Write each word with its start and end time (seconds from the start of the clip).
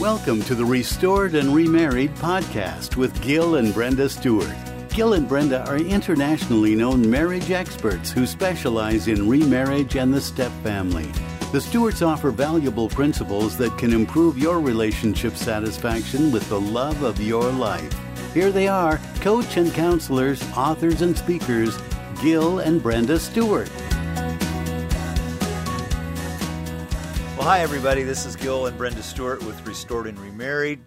Welcome 0.00 0.40
to 0.44 0.54
the 0.54 0.64
Restored 0.64 1.34
and 1.34 1.54
Remarried 1.54 2.14
podcast 2.14 2.96
with 2.96 3.20
Gil 3.20 3.56
and 3.56 3.74
Brenda 3.74 4.08
Stewart. 4.08 4.56
Gil 4.88 5.12
and 5.12 5.28
Brenda 5.28 5.62
are 5.68 5.76
internationally 5.76 6.74
known 6.74 7.10
marriage 7.10 7.50
experts 7.50 8.10
who 8.10 8.26
specialize 8.26 9.08
in 9.08 9.28
remarriage 9.28 9.96
and 9.96 10.14
the 10.14 10.20
step 10.22 10.52
family. 10.62 11.04
The 11.52 11.60
Stewarts 11.60 12.00
offer 12.00 12.30
valuable 12.30 12.88
principles 12.88 13.58
that 13.58 13.76
can 13.76 13.92
improve 13.92 14.38
your 14.38 14.58
relationship 14.58 15.36
satisfaction 15.36 16.32
with 16.32 16.48
the 16.48 16.58
love 16.58 17.02
of 17.02 17.20
your 17.20 17.52
life. 17.52 17.94
Here 18.32 18.50
they 18.50 18.68
are, 18.68 18.96
coach 19.16 19.58
and 19.58 19.70
counselors, 19.74 20.42
authors 20.56 21.02
and 21.02 21.14
speakers, 21.14 21.76
Gil 22.22 22.60
and 22.60 22.82
Brenda 22.82 23.20
Stewart. 23.20 23.68
Well, 27.40 27.48
hi, 27.48 27.60
everybody. 27.60 28.02
This 28.02 28.26
is 28.26 28.36
Gil 28.36 28.66
and 28.66 28.76
Brenda 28.76 29.02
Stewart 29.02 29.42
with 29.44 29.66
Restored 29.66 30.06
and 30.06 30.18
Remarried. 30.18 30.80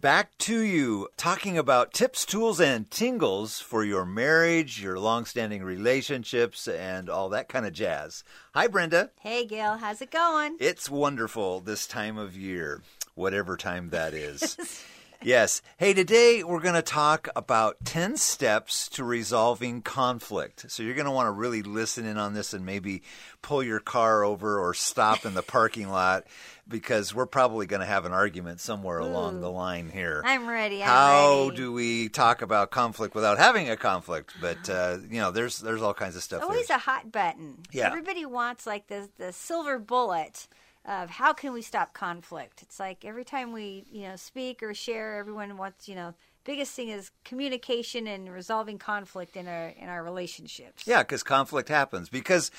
Back 0.00 0.38
to 0.38 0.58
you 0.58 1.08
talking 1.18 1.58
about 1.58 1.92
tips, 1.92 2.24
tools, 2.24 2.62
and 2.62 2.90
tingles 2.90 3.60
for 3.60 3.84
your 3.84 4.06
marriage, 4.06 4.82
your 4.82 4.98
long-standing 4.98 5.62
relationships, 5.62 6.66
and 6.66 7.10
all 7.10 7.28
that 7.28 7.50
kind 7.50 7.66
of 7.66 7.74
jazz. 7.74 8.24
Hi, 8.54 8.68
Brenda. 8.68 9.10
Hey, 9.20 9.44
Gil. 9.44 9.76
How's 9.76 10.00
it 10.00 10.10
going? 10.10 10.56
It's 10.60 10.88
wonderful 10.88 11.60
this 11.60 11.86
time 11.86 12.16
of 12.16 12.38
year, 12.38 12.80
whatever 13.14 13.58
time 13.58 13.90
that 13.90 14.14
is. 14.14 14.56
Yes. 15.24 15.62
Hey, 15.76 15.94
today 15.94 16.42
we're 16.42 16.60
going 16.60 16.74
to 16.74 16.82
talk 16.82 17.28
about 17.36 17.84
10 17.84 18.16
steps 18.16 18.88
to 18.90 19.04
resolving 19.04 19.80
conflict. 19.80 20.70
So 20.70 20.82
you're 20.82 20.94
going 20.94 21.06
to 21.06 21.12
want 21.12 21.28
to 21.28 21.32
really 21.32 21.62
listen 21.62 22.06
in 22.06 22.18
on 22.18 22.34
this 22.34 22.52
and 22.52 22.66
maybe 22.66 23.02
pull 23.40 23.62
your 23.62 23.78
car 23.78 24.24
over 24.24 24.58
or 24.58 24.74
stop 24.74 25.24
in 25.24 25.34
the 25.34 25.42
parking 25.42 25.88
lot 25.88 26.24
because 26.66 27.14
we're 27.14 27.26
probably 27.26 27.66
going 27.66 27.80
to 27.80 27.86
have 27.86 28.04
an 28.04 28.12
argument 28.12 28.58
somewhere 28.60 28.98
Ooh. 28.98 29.04
along 29.04 29.40
the 29.40 29.50
line 29.50 29.90
here. 29.90 30.22
I'm 30.24 30.48
ready. 30.48 30.82
I'm 30.82 30.88
How 30.88 31.44
ready. 31.44 31.56
do 31.56 31.72
we 31.72 32.08
talk 32.08 32.42
about 32.42 32.72
conflict 32.72 33.14
without 33.14 33.38
having 33.38 33.70
a 33.70 33.76
conflict? 33.76 34.34
But 34.40 34.68
uh, 34.68 34.98
you 35.08 35.20
know, 35.20 35.30
there's 35.30 35.58
there's 35.58 35.82
all 35.82 35.94
kinds 35.94 36.16
of 36.16 36.22
stuff. 36.22 36.42
Always 36.42 36.66
there. 36.66 36.78
a 36.78 36.80
hot 36.80 37.12
button. 37.12 37.58
Yeah. 37.70 37.86
Everybody 37.86 38.26
wants 38.26 38.66
like 38.66 38.88
the 38.88 39.08
the 39.18 39.32
silver 39.32 39.78
bullet 39.78 40.48
of 40.84 41.10
how 41.10 41.32
can 41.32 41.52
we 41.52 41.62
stop 41.62 41.94
conflict. 41.94 42.62
It's 42.62 42.80
like 42.80 43.04
every 43.04 43.24
time 43.24 43.52
we 43.52 43.84
you 43.90 44.08
know 44.08 44.16
speak 44.16 44.62
or 44.62 44.74
share, 44.74 45.16
everyone 45.16 45.56
wants 45.56 45.88
you 45.88 45.94
know 45.94 46.14
biggest 46.44 46.72
thing 46.72 46.88
is 46.88 47.10
communication 47.24 48.06
and 48.06 48.32
resolving 48.32 48.78
conflict 48.78 49.36
in 49.36 49.46
our 49.46 49.68
in 49.68 49.88
our 49.88 50.02
relationships. 50.02 50.86
Yeah, 50.86 51.02
because 51.02 51.22
conflict 51.22 51.68
happens. 51.68 52.08
Because, 52.08 52.50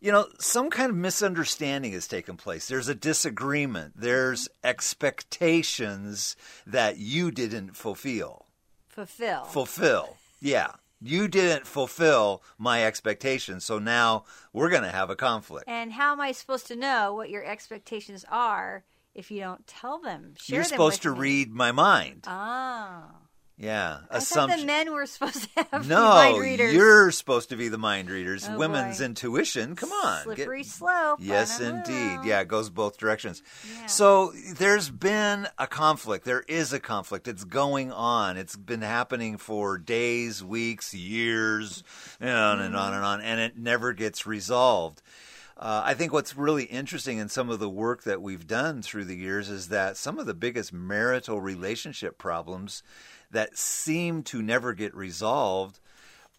you 0.00 0.12
know, 0.12 0.26
some 0.38 0.70
kind 0.70 0.90
of 0.90 0.96
misunderstanding 0.96 1.92
has 1.92 2.08
taken 2.08 2.36
place. 2.36 2.68
There's 2.68 2.88
a 2.88 2.94
disagreement. 2.94 3.94
There's 3.96 4.48
expectations 4.64 6.36
that 6.66 6.98
you 6.98 7.30
didn't 7.30 7.76
fulfill. 7.76 8.46
Fulfill. 8.88 9.44
Fulfill. 9.44 10.16
Yeah. 10.40 10.72
You 11.00 11.28
didn't 11.28 11.66
fulfill 11.66 12.42
my 12.58 12.84
expectations. 12.84 13.64
So 13.64 13.78
now 13.78 14.24
we're 14.52 14.70
going 14.70 14.82
to 14.82 14.90
have 14.90 15.10
a 15.10 15.16
conflict. 15.16 15.68
and 15.68 15.92
how 15.92 16.12
am 16.12 16.20
I 16.20 16.32
supposed 16.32 16.66
to 16.68 16.76
know 16.76 17.14
what 17.14 17.30
your 17.30 17.44
expectations 17.44 18.24
are 18.30 18.84
if 19.14 19.30
you 19.30 19.40
don't 19.40 19.66
tell 19.66 20.00
them? 20.00 20.34
Share 20.38 20.56
You're 20.56 20.62
them 20.64 20.70
supposed 20.70 21.02
to 21.02 21.12
me. 21.12 21.18
read 21.20 21.50
my 21.52 21.72
mind. 21.72 22.24
Oh. 22.26 23.04
Yeah. 23.60 23.98
I 24.08 24.20
thought 24.20 24.56
the 24.56 24.64
men 24.64 24.92
were 24.92 25.04
supposed 25.06 25.48
to 25.56 25.66
have 25.72 25.88
No, 25.88 26.00
mind 26.10 26.40
readers. 26.40 26.72
No, 26.72 26.78
you're 26.78 27.10
supposed 27.10 27.48
to 27.48 27.56
be 27.56 27.66
the 27.68 27.76
mind 27.78 28.08
readers. 28.08 28.46
Oh, 28.48 28.56
Women's 28.56 28.98
boy. 28.98 29.04
intuition. 29.06 29.74
Come 29.74 29.90
on. 29.90 30.18
get- 30.28 30.36
Slippery 30.36 30.62
slope. 30.62 31.18
Yes, 31.20 31.58
indeed. 31.58 31.88
know. 32.18 32.22
Yeah, 32.24 32.40
it 32.40 32.46
goes 32.48 32.70
both 32.70 32.98
directions. 32.98 33.42
Yeah. 33.80 33.86
So 33.86 34.32
there's 34.54 34.90
been 34.90 35.48
a 35.58 35.66
conflict. 35.66 36.24
There 36.24 36.44
is 36.46 36.72
a 36.72 36.78
conflict. 36.78 37.26
It's 37.26 37.42
going 37.42 37.90
on. 37.90 38.36
It's 38.36 38.54
been 38.54 38.82
happening 38.82 39.38
for 39.38 39.76
days, 39.76 40.44
weeks, 40.44 40.94
years, 40.94 41.82
and 42.20 42.30
on 42.30 42.60
and 42.60 42.76
on 42.76 42.94
and 42.94 43.04
on, 43.04 43.20
and 43.20 43.40
it 43.40 43.58
never 43.58 43.92
gets 43.92 44.24
resolved. 44.24 45.02
Uh, 45.56 45.82
I 45.84 45.94
think 45.94 46.12
what's 46.12 46.36
really 46.36 46.62
interesting 46.66 47.18
in 47.18 47.28
some 47.28 47.50
of 47.50 47.58
the 47.58 47.68
work 47.68 48.04
that 48.04 48.22
we've 48.22 48.46
done 48.46 48.80
through 48.80 49.06
the 49.06 49.16
years 49.16 49.48
is 49.50 49.66
that 49.70 49.96
some 49.96 50.20
of 50.20 50.26
the 50.26 50.34
biggest 50.34 50.72
marital 50.72 51.40
relationship 51.40 52.16
problems 52.16 52.84
that 53.30 53.56
seem 53.56 54.22
to 54.24 54.42
never 54.42 54.72
get 54.72 54.94
resolved 54.94 55.80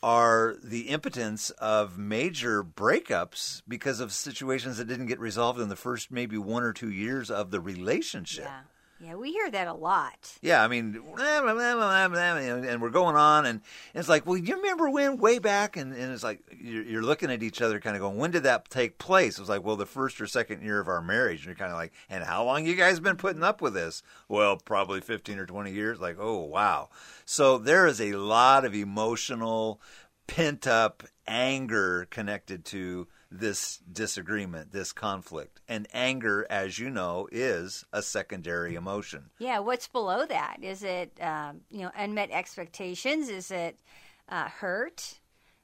are 0.01 0.55
the 0.63 0.89
impotence 0.89 1.50
of 1.51 1.97
major 1.97 2.63
breakups 2.63 3.61
because 3.67 4.00
of 4.00 4.13
situations 4.13 4.77
that 4.77 4.88
didn't 4.88 5.07
get 5.07 5.19
resolved 5.19 5.59
in 5.59 5.69
the 5.69 5.75
first 5.75 6.11
maybe 6.11 6.38
one 6.38 6.63
or 6.63 6.72
two 6.72 6.89
years 6.89 7.29
of 7.29 7.51
the 7.51 7.59
relationship. 7.59 8.45
Yeah. 8.45 8.61
Yeah, 9.01 9.15
we 9.15 9.31
hear 9.31 9.49
that 9.49 9.67
a 9.67 9.73
lot. 9.73 10.37
Yeah, 10.41 10.61
I 10.61 10.67
mean, 10.67 11.01
and 11.17 12.81
we're 12.81 12.89
going 12.89 13.15
on, 13.15 13.45
and 13.45 13.61
it's 13.93 14.09
like, 14.09 14.25
well, 14.25 14.35
you 14.35 14.57
remember 14.57 14.89
when 14.89 15.17
way 15.17 15.39
back, 15.39 15.77
and, 15.77 15.93
and 15.93 16.11
it's 16.11 16.23
like 16.23 16.41
you're, 16.59 16.83
you're 16.83 17.01
looking 17.01 17.31
at 17.31 17.41
each 17.41 17.61
other, 17.61 17.79
kind 17.79 17.95
of 17.95 18.01
going, 18.01 18.17
when 18.17 18.31
did 18.31 18.43
that 18.43 18.69
take 18.69 18.97
place? 18.97 19.38
It 19.38 19.41
was 19.41 19.47
like, 19.47 19.63
well, 19.63 19.77
the 19.77 19.85
first 19.85 20.19
or 20.19 20.27
second 20.27 20.63
year 20.63 20.81
of 20.81 20.89
our 20.89 21.01
marriage, 21.01 21.39
and 21.39 21.45
you're 21.45 21.55
kind 21.55 21.71
of 21.71 21.77
like, 21.77 21.93
and 22.09 22.25
how 22.25 22.43
long 22.43 22.65
you 22.65 22.75
guys 22.75 22.99
been 22.99 23.15
putting 23.15 23.41
up 23.41 23.61
with 23.61 23.73
this? 23.73 24.03
Well, 24.27 24.57
probably 24.57 24.99
fifteen 24.99 25.39
or 25.39 25.45
twenty 25.45 25.71
years. 25.71 26.01
Like, 26.01 26.17
oh 26.19 26.43
wow. 26.43 26.89
So 27.23 27.57
there 27.57 27.88
is 27.88 28.01
a 28.01 28.13
lot 28.13 28.65
of 28.65 28.75
emotional, 28.75 29.79
pent 30.27 30.67
up 30.67 31.03
anger 31.25 32.05
connected 32.09 32.65
to 32.65 33.07
this 33.31 33.78
disagreement, 33.91 34.72
this 34.72 34.91
conflict. 34.91 35.62
And 35.67 35.88
anger, 35.94 36.47
as 36.50 36.79
you 36.79 36.90
know, 36.90 37.28
is 37.31 37.85
a 37.94 38.01
secondary 38.01 38.75
emotion. 38.75 39.29
Yeah, 39.38 39.59
what's 39.59 39.88
below 39.88 40.25
that? 40.25 40.57
Is 40.62 40.84
it 40.84 41.12
um, 41.22 41.62
you 41.69 41.81
know 41.81 41.91
unmet 41.95 42.31
expectations? 42.31 43.29
Is 43.29 43.51
it 43.51 43.79
uh, 44.28 44.50
hurt? 44.50 45.19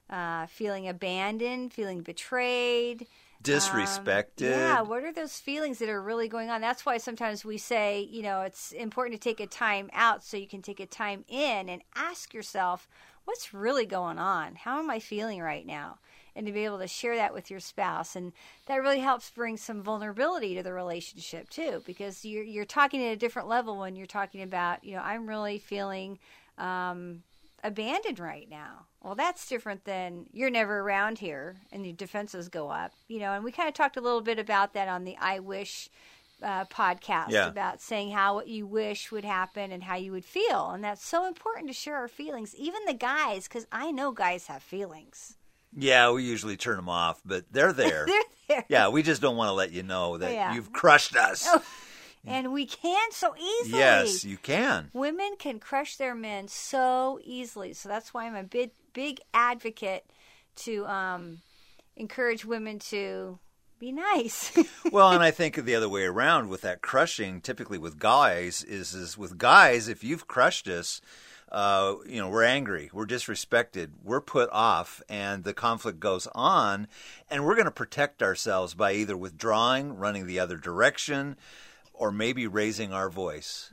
Uh, 0.10 0.46
feeling 0.46 0.88
abandoned? 0.88 1.74
Feeling 1.74 2.02
betrayed? 2.02 3.08
Disrespected. 3.44 4.54
Um, 4.54 4.60
yeah, 4.60 4.82
what 4.82 5.04
are 5.04 5.14
those 5.14 5.40
feelings 5.40 5.80
that 5.80 5.90
are 5.90 6.02
really 6.02 6.28
going 6.28 6.50
on? 6.50 6.62
That's 6.62 6.86
why 6.86 6.98
sometimes 6.98 7.46
we 7.46 7.58
say, 7.58 8.02
you 8.02 8.24
know, 8.24 8.42
it's 8.42 8.72
important 8.72 9.22
to 9.22 9.30
take 9.30 9.40
a 9.40 9.48
time 9.48 9.90
out 9.94 10.24
so 10.24 10.38
you 10.38 10.48
can 10.48 10.62
take 10.62 10.80
a 10.80 10.86
time 10.86 11.26
in 11.28 11.70
and 11.70 11.84
ask 11.96 12.34
yourself, 12.34 12.88
what's 13.26 13.54
really 13.54 13.86
going 13.86 14.18
on? 14.18 14.56
How 14.56 14.80
am 14.80 14.90
I 14.90 15.00
feeling 15.00 15.42
right 15.42 15.66
now? 15.66 16.00
And 16.36 16.46
to 16.48 16.52
be 16.52 16.66
able 16.66 16.80
to 16.80 16.88
share 16.88 17.16
that 17.16 17.34
with 17.34 17.50
your 17.50 17.62
spouse, 17.62 18.16
and 18.16 18.34
that 18.66 18.82
really 18.82 19.00
helps 19.00 19.30
bring 19.30 19.56
some 19.56 19.82
vulnerability 19.82 20.54
to 20.56 20.64
the 20.64 20.74
relationship 20.74 21.50
too, 21.50 21.82
because 21.86 22.26
you're 22.26 22.44
you're 22.44 22.66
talking 22.66 23.02
at 23.06 23.14
a 23.14 23.16
different 23.16 23.48
level 23.48 23.78
when 23.78 23.96
you're 23.96 24.06
talking 24.06 24.42
about, 24.42 24.84
you 24.84 24.96
know, 24.96 25.02
I'm 25.02 25.28
really 25.30 25.60
feeling 25.60 26.20
um, 26.58 27.24
abandoned 27.64 28.20
right 28.20 28.50
now. 28.50 28.86
Well, 29.02 29.16
that's 29.16 29.48
different 29.48 29.86
than 29.86 30.26
you're 30.34 30.50
never 30.50 30.80
around 30.82 31.20
here 31.20 31.56
and 31.72 31.86
your 31.86 31.96
defenses 31.96 32.50
go 32.50 32.70
up, 32.70 32.92
you 33.08 33.20
know. 33.20 33.32
And 33.32 33.44
we 33.44 33.52
kind 33.54 33.70
of 33.70 33.76
talked 33.76 33.96
a 33.96 34.02
little 34.02 34.22
bit 34.22 34.38
about 34.38 34.74
that 34.74 34.90
on 34.90 35.06
the 35.06 35.16
I 35.18 35.40
Wish 35.40 35.90
uh, 36.44 36.66
podcast 36.66 37.30
Yeah. 37.30 37.48
about 37.48 37.82
saying 37.82 38.12
how 38.12 38.36
what 38.36 38.50
you 38.50 38.68
wish 38.68 39.10
would 39.10 39.24
happen 39.24 39.72
and 39.72 39.84
how 39.84 39.96
you 39.96 40.12
would 40.12 40.26
feel. 40.26 40.72
And 40.72 40.84
that's 40.84 41.06
so 41.06 41.26
important 41.28 41.68
to 41.68 41.74
share 41.74 41.96
our 41.96 42.10
feelings, 42.10 42.54
even 42.56 42.82
the 42.86 42.94
guys, 42.94 43.48
because 43.48 43.68
I 43.72 43.92
know 43.92 44.12
guys 44.12 44.48
have 44.48 44.62
feelings. 44.62 45.38
Yeah, 45.76 46.12
we 46.12 46.24
usually 46.24 46.58
turn 46.58 46.78
them 46.78 46.90
off, 46.90 47.22
but 47.26 47.46
they're 47.52 47.74
there. 47.84 48.06
They're 48.08 48.24
there. 48.48 48.66
yeah, 48.70 48.88
we 48.90 49.04
just 49.04 49.22
don't 49.22 49.36
want 49.38 49.50
to 49.50 49.54
let 49.54 49.72
you 49.72 49.84
know 49.84 50.18
that 50.18 50.34
Yeah. 50.34 50.54
you've 50.54 50.72
crushed 50.72 51.16
us. 51.16 51.46
Oh, 51.50 51.62
And 52.26 52.52
we 52.54 52.66
can 52.66 53.12
so 53.12 53.36
easily. 53.36 53.80
yes, 53.80 54.24
you 54.24 54.38
can. 54.38 54.90
Women 54.94 55.36
can 55.38 55.60
crush 55.60 55.96
their 55.98 56.16
men 56.16 56.48
so 56.48 57.20
easily. 57.24 57.74
So 57.74 57.90
that's 57.90 58.14
why 58.14 58.26
I'm 58.26 58.36
a 58.36 58.44
big, 58.44 58.72
big 58.94 59.20
advocate 59.34 60.06
to 60.58 60.86
um, 60.88 61.40
encourage 61.96 62.46
women 62.46 62.80
to 62.80 63.40
be 63.80 63.92
nice. 63.92 64.52
well, 64.92 65.12
and 65.12 65.22
I 65.22 65.32
think 65.32 65.56
the 65.56 65.76
other 65.76 65.90
way 65.90 66.06
around 66.06 66.50
with 66.50 66.62
that 66.62 66.82
crushing, 66.82 67.42
typically 67.42 67.78
with 67.78 68.00
guys, 68.00 68.64
is 68.64 68.94
is 68.94 69.18
with 69.18 69.38
guys, 69.38 69.88
if 69.88 70.04
you've 70.04 70.28
crushed 70.28 70.68
us, 70.68 71.02
uh, 71.52 71.96
you 72.08 72.20
know, 72.20 72.30
we're 72.30 72.44
angry, 72.44 72.90
we're 72.92 73.06
disrespected, 73.06 73.90
we're 74.04 74.22
put 74.22 74.50
off, 74.52 75.02
and 75.08 75.44
the 75.44 75.54
conflict 75.54 76.00
goes 76.00 76.28
on, 76.34 76.88
and 77.30 77.46
we're 77.46 77.56
going 77.56 77.66
to 77.66 77.72
protect 77.72 78.24
ourselves 78.24 78.74
by 78.74 78.94
either 78.94 79.16
withdrawing, 79.16 79.96
running 79.96 80.26
the 80.26 80.40
other 80.40 80.58
direction, 80.58 81.38
or 81.98 82.12
maybe 82.12 82.46
raising 82.46 82.92
our 82.92 83.10
voice 83.10 83.70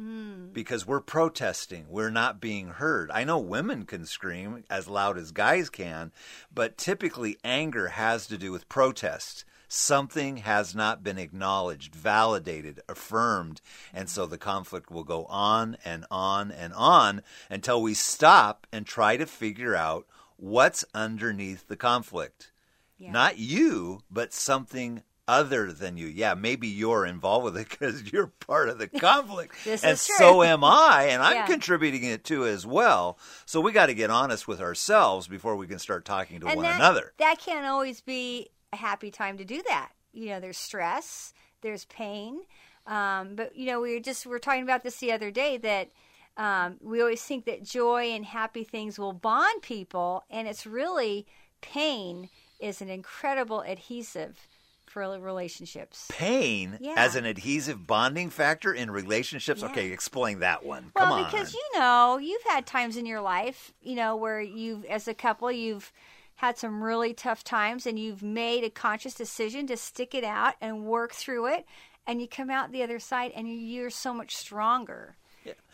because 0.52 0.86
we're 0.86 1.00
protesting. 1.00 1.86
We're 1.88 2.10
not 2.10 2.40
being 2.40 2.68
heard. 2.68 3.10
I 3.10 3.24
know 3.24 3.38
women 3.38 3.84
can 3.84 4.06
scream 4.06 4.62
as 4.70 4.86
loud 4.86 5.18
as 5.18 5.32
guys 5.32 5.68
can, 5.68 6.12
but 6.54 6.78
typically 6.78 7.38
anger 7.42 7.88
has 7.88 8.28
to 8.28 8.38
do 8.38 8.52
with 8.52 8.68
protest. 8.68 9.44
Something 9.74 10.36
has 10.36 10.74
not 10.74 11.02
been 11.02 11.16
acknowledged, 11.16 11.94
validated, 11.94 12.82
affirmed, 12.90 13.62
and 13.94 14.06
so 14.06 14.26
the 14.26 14.36
conflict 14.36 14.90
will 14.90 15.02
go 15.02 15.24
on 15.24 15.78
and 15.82 16.04
on 16.10 16.50
and 16.52 16.74
on 16.74 17.22
until 17.48 17.80
we 17.80 17.94
stop 17.94 18.66
and 18.70 18.84
try 18.84 19.16
to 19.16 19.24
figure 19.24 19.74
out 19.74 20.06
what's 20.36 20.84
underneath 20.92 21.68
the 21.68 21.76
conflict. 21.78 22.52
Yeah. 22.98 23.12
Not 23.12 23.38
you, 23.38 24.02
but 24.10 24.34
something 24.34 25.04
other 25.26 25.72
than 25.72 25.96
you. 25.96 26.06
Yeah, 26.06 26.34
maybe 26.34 26.68
you're 26.68 27.06
involved 27.06 27.44
with 27.46 27.56
it 27.56 27.70
because 27.70 28.12
you're 28.12 28.26
part 28.26 28.68
of 28.68 28.76
the 28.78 28.88
conflict, 29.00 29.54
This 29.64 29.82
and 29.82 29.98
so 29.98 30.42
am 30.42 30.62
I, 30.64 31.04
and 31.08 31.22
I'm 31.22 31.32
Yeah. 31.36 31.46
contributing 31.46 32.04
it 32.04 32.24
too 32.24 32.44
as 32.44 32.66
well. 32.66 33.18
So 33.46 33.58
we 33.62 33.72
got 33.72 33.86
to 33.86 33.94
get 33.94 34.10
honest 34.10 34.46
with 34.46 34.60
ourselves 34.60 35.28
before 35.28 35.56
we 35.56 35.66
can 35.66 35.78
start 35.78 36.04
talking 36.04 36.40
to 36.40 36.46
and 36.46 36.56
one 36.56 36.64
that, 36.64 36.76
another. 36.76 37.14
That 37.16 37.38
can't 37.38 37.64
always 37.64 38.02
be 38.02 38.50
a 38.72 38.76
happy 38.76 39.10
time 39.10 39.38
to 39.38 39.44
do 39.44 39.62
that. 39.68 39.90
You 40.12 40.26
know, 40.30 40.40
there's 40.40 40.58
stress, 40.58 41.32
there's 41.62 41.84
pain, 41.86 42.40
um, 42.86 43.36
but 43.36 43.54
you 43.56 43.66
know, 43.66 43.80
we 43.80 43.94
were 43.94 44.00
just 44.00 44.26
we 44.26 44.30
were 44.30 44.38
talking 44.38 44.62
about 44.62 44.82
this 44.82 44.98
the 44.98 45.12
other 45.12 45.30
day 45.30 45.56
that 45.58 45.90
um, 46.36 46.76
we 46.82 47.00
always 47.00 47.22
think 47.22 47.44
that 47.44 47.62
joy 47.62 48.04
and 48.10 48.24
happy 48.24 48.64
things 48.64 48.98
will 48.98 49.12
bond 49.12 49.62
people, 49.62 50.24
and 50.30 50.48
it's 50.48 50.66
really 50.66 51.26
pain 51.60 52.28
is 52.60 52.80
an 52.80 52.88
incredible 52.88 53.60
adhesive 53.60 54.48
for 54.86 55.18
relationships. 55.18 56.06
Pain 56.10 56.76
Yeah. 56.78 56.94
as 56.98 57.16
an 57.16 57.24
adhesive 57.24 57.86
bonding 57.86 58.28
factor 58.28 58.74
in 58.74 58.90
relationships. 58.90 59.62
Yeah. 59.62 59.68
Okay, 59.68 59.90
explain 59.90 60.40
that 60.40 60.64
one. 60.66 60.92
Well, 60.94 61.06
Come 61.06 61.12
on. 61.12 61.24
because 61.24 61.54
you 61.54 61.78
know, 61.78 62.18
you've 62.18 62.42
had 62.42 62.66
times 62.66 62.98
in 62.98 63.06
your 63.06 63.22
life, 63.22 63.72
you 63.80 63.94
know, 63.94 64.14
where 64.16 64.40
you've, 64.40 64.84
as 64.84 65.08
a 65.08 65.14
couple, 65.14 65.50
you've 65.50 65.90
had 66.36 66.58
some 66.58 66.82
really 66.82 67.14
tough 67.14 67.44
times 67.44 67.86
and 67.86 67.98
you've 67.98 68.22
made 68.22 68.64
a 68.64 68.70
conscious 68.70 69.14
decision 69.14 69.66
to 69.68 69.76
stick 69.76 70.14
it 70.14 70.24
out 70.24 70.54
and 70.60 70.84
work 70.84 71.12
through 71.12 71.46
it. 71.46 71.66
And 72.06 72.20
you 72.20 72.26
come 72.26 72.50
out 72.50 72.72
the 72.72 72.82
other 72.82 72.98
side 72.98 73.32
and 73.36 73.48
you're 73.48 73.90
so 73.90 74.12
much 74.12 74.36
stronger. 74.36 75.16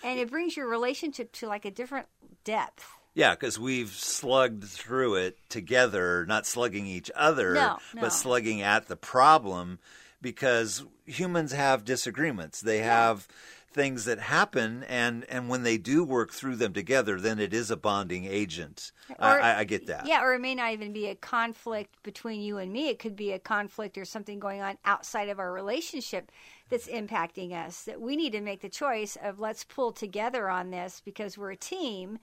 And 0.02 0.19
it 0.19 0.31
brings 0.31 0.56
your 0.56 0.69
relationship 0.69 1.32
to 1.32 1.46
like 1.46 1.64
a 1.64 1.70
different 1.70 2.06
depth. 2.44 2.87
Yeah, 3.14 3.32
because 3.32 3.58
we've 3.58 3.90
slugged 3.90 4.64
through 4.64 5.16
it 5.16 5.38
together, 5.49 6.25
not 6.26 6.46
slugging 6.46 6.87
each 6.87 7.11
other, 7.16 7.54
No, 7.54 7.78
no. 7.94 8.00
but 8.02 8.12
slugging 8.12 8.62
at 8.62 8.87
the 8.87 8.96
problem 8.96 9.78
because 10.22 10.84
humans 11.04 11.52
have 11.52 11.84
disagreements. 11.84 12.61
They 12.61 12.78
have 12.78 13.26
things 13.72 14.04
that 14.06 14.18
happen, 14.18 14.82
and, 14.84 15.24
and 15.28 15.48
when 15.48 15.62
they 15.62 15.78
do 15.78 16.02
work 16.02 16.32
through 16.32 16.56
them 16.56 16.72
together, 16.72 17.20
then 17.20 17.38
it 17.38 17.52
is 17.52 17.70
a 17.70 17.76
bonding 17.76 18.24
agent. 18.24 18.92
I, 19.18 19.36
Or- 19.36 19.40
I, 19.40 19.58
I 19.60 19.64
get 19.64 19.86
that. 19.86 20.06
Yeah, 20.06 20.22
or 20.22 20.34
it 20.34 20.40
may 20.40 20.54
not 20.54 20.72
even 20.72 20.92
be 20.92 21.06
a 21.06 21.14
conflict 21.14 22.02
between 22.02 22.40
you 22.40 22.58
and 22.58 22.72
me. 22.72 22.88
It 22.88 22.98
could 22.98 23.16
be 23.16 23.32
a 23.32 23.38
conflict 23.38 23.98
or 23.98 24.04
something 24.04 24.38
going 24.38 24.60
on 24.60 24.78
outside 24.84 25.28
of 25.28 25.38
our 25.38 25.52
relationship 25.52 26.32
that's 26.70 26.88
impacting 26.88 27.52
us. 27.52 27.84
That 27.84 28.00
we 28.00 28.16
need 28.16 28.32
to 28.32 28.40
make 28.40 28.60
the 28.62 28.68
choice 28.68 29.16
of 29.22 29.38
let's 29.40 29.64
pull 29.64 29.92
together 29.92 30.48
on 30.48 30.70
this 30.70 31.02
because 31.04 31.36
we're 31.38 31.52
a 31.52 31.56
team 31.56 32.18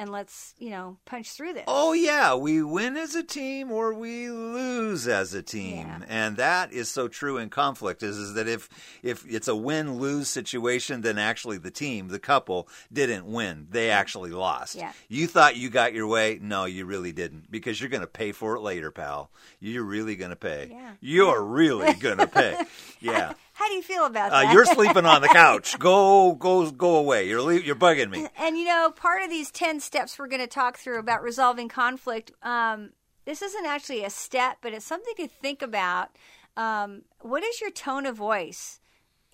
and 0.00 0.10
let's, 0.10 0.54
you 0.58 0.70
know, 0.70 0.96
punch 1.04 1.32
through 1.32 1.52
this. 1.52 1.64
Oh 1.68 1.92
yeah, 1.92 2.34
we 2.34 2.62
win 2.62 2.96
as 2.96 3.14
a 3.14 3.22
team 3.22 3.70
or 3.70 3.92
we 3.92 4.30
lose 4.30 5.06
as 5.06 5.34
a 5.34 5.42
team. 5.42 5.86
Yeah. 5.86 6.00
And 6.08 6.38
that 6.38 6.72
is 6.72 6.88
so 6.88 7.06
true 7.06 7.36
in 7.36 7.50
conflict 7.50 8.02
is, 8.02 8.16
is 8.16 8.32
that 8.32 8.48
if 8.48 8.70
if 9.02 9.26
it's 9.28 9.46
a 9.46 9.54
win-lose 9.54 10.28
situation 10.28 11.02
then 11.02 11.18
actually 11.18 11.58
the 11.58 11.70
team, 11.70 12.08
the 12.08 12.18
couple 12.18 12.66
didn't 12.90 13.26
win. 13.26 13.66
They 13.68 13.90
actually 13.90 14.30
lost. 14.30 14.74
Yeah. 14.74 14.92
You 15.08 15.26
thought 15.26 15.56
you 15.56 15.68
got 15.68 15.92
your 15.92 16.06
way? 16.06 16.38
No, 16.40 16.64
you 16.64 16.86
really 16.86 17.12
didn't 17.12 17.50
because 17.50 17.78
you're 17.78 17.90
going 17.90 18.00
to 18.00 18.06
pay 18.06 18.32
for 18.32 18.56
it 18.56 18.60
later, 18.60 18.90
pal. 18.90 19.30
You're 19.60 19.84
really 19.84 20.16
going 20.16 20.30
to 20.30 20.36
pay. 20.36 20.68
Yeah. 20.70 20.92
You're 21.02 21.44
really 21.44 21.92
going 21.92 22.18
to 22.18 22.26
pay. 22.26 22.56
Yeah. 23.02 23.32
How 23.60 23.68
do 23.68 23.74
you 23.74 23.82
feel 23.82 24.06
about 24.06 24.32
Uh, 24.32 24.40
that? 24.44 24.54
you're 24.54 24.64
sleeping 24.64 25.04
on 25.04 25.20
the 25.20 25.28
couch. 25.42 25.78
Go 25.78 26.32
go 26.32 26.70
go 26.70 26.96
away. 26.96 27.28
You're 27.28 27.42
le- 27.42 27.60
you're 27.60 27.76
bugging 27.76 28.08
me. 28.10 28.26
And 28.38 28.56
you 28.56 28.64
know, 28.64 28.90
part 28.90 29.22
of 29.22 29.28
these 29.28 29.50
10 29.50 29.80
steps 29.80 30.18
we're 30.18 30.28
going 30.28 30.40
to 30.40 30.46
talk 30.46 30.78
through 30.78 30.98
about 30.98 31.22
resolving 31.22 31.68
conflict, 31.68 32.32
um, 32.42 32.90
this 33.26 33.42
isn't 33.42 33.66
actually 33.66 34.02
a 34.02 34.08
step, 34.08 34.56
but 34.62 34.72
it's 34.72 34.86
something 34.86 35.12
to 35.18 35.28
think 35.28 35.60
about. 35.60 36.08
Um, 36.56 37.02
what 37.20 37.44
is 37.44 37.60
your 37.60 37.70
tone 37.70 38.06
of 38.06 38.16
voice 38.16 38.80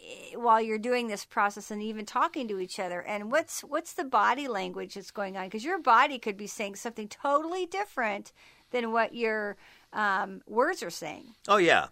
eh, 0.00 0.34
while 0.36 0.60
you're 0.60 0.76
doing 0.76 1.06
this 1.06 1.24
process 1.24 1.70
and 1.70 1.80
even 1.80 2.04
talking 2.04 2.48
to 2.48 2.58
each 2.58 2.80
other? 2.80 3.00
And 3.00 3.30
what's 3.30 3.60
what's 3.60 3.92
the 3.92 4.04
body 4.04 4.48
language 4.48 4.94
that's 4.94 5.12
going 5.12 5.36
on? 5.36 5.44
Because 5.44 5.64
your 5.64 5.78
body 5.78 6.18
could 6.18 6.36
be 6.36 6.48
saying 6.48 6.74
something 6.74 7.06
totally 7.08 7.64
different 7.64 8.32
than 8.72 8.90
what 8.90 9.14
your 9.14 9.56
um, 9.92 10.42
words 10.46 10.82
are 10.82 10.90
saying. 10.90 11.34
Oh 11.48 11.56
yeah, 11.56 11.86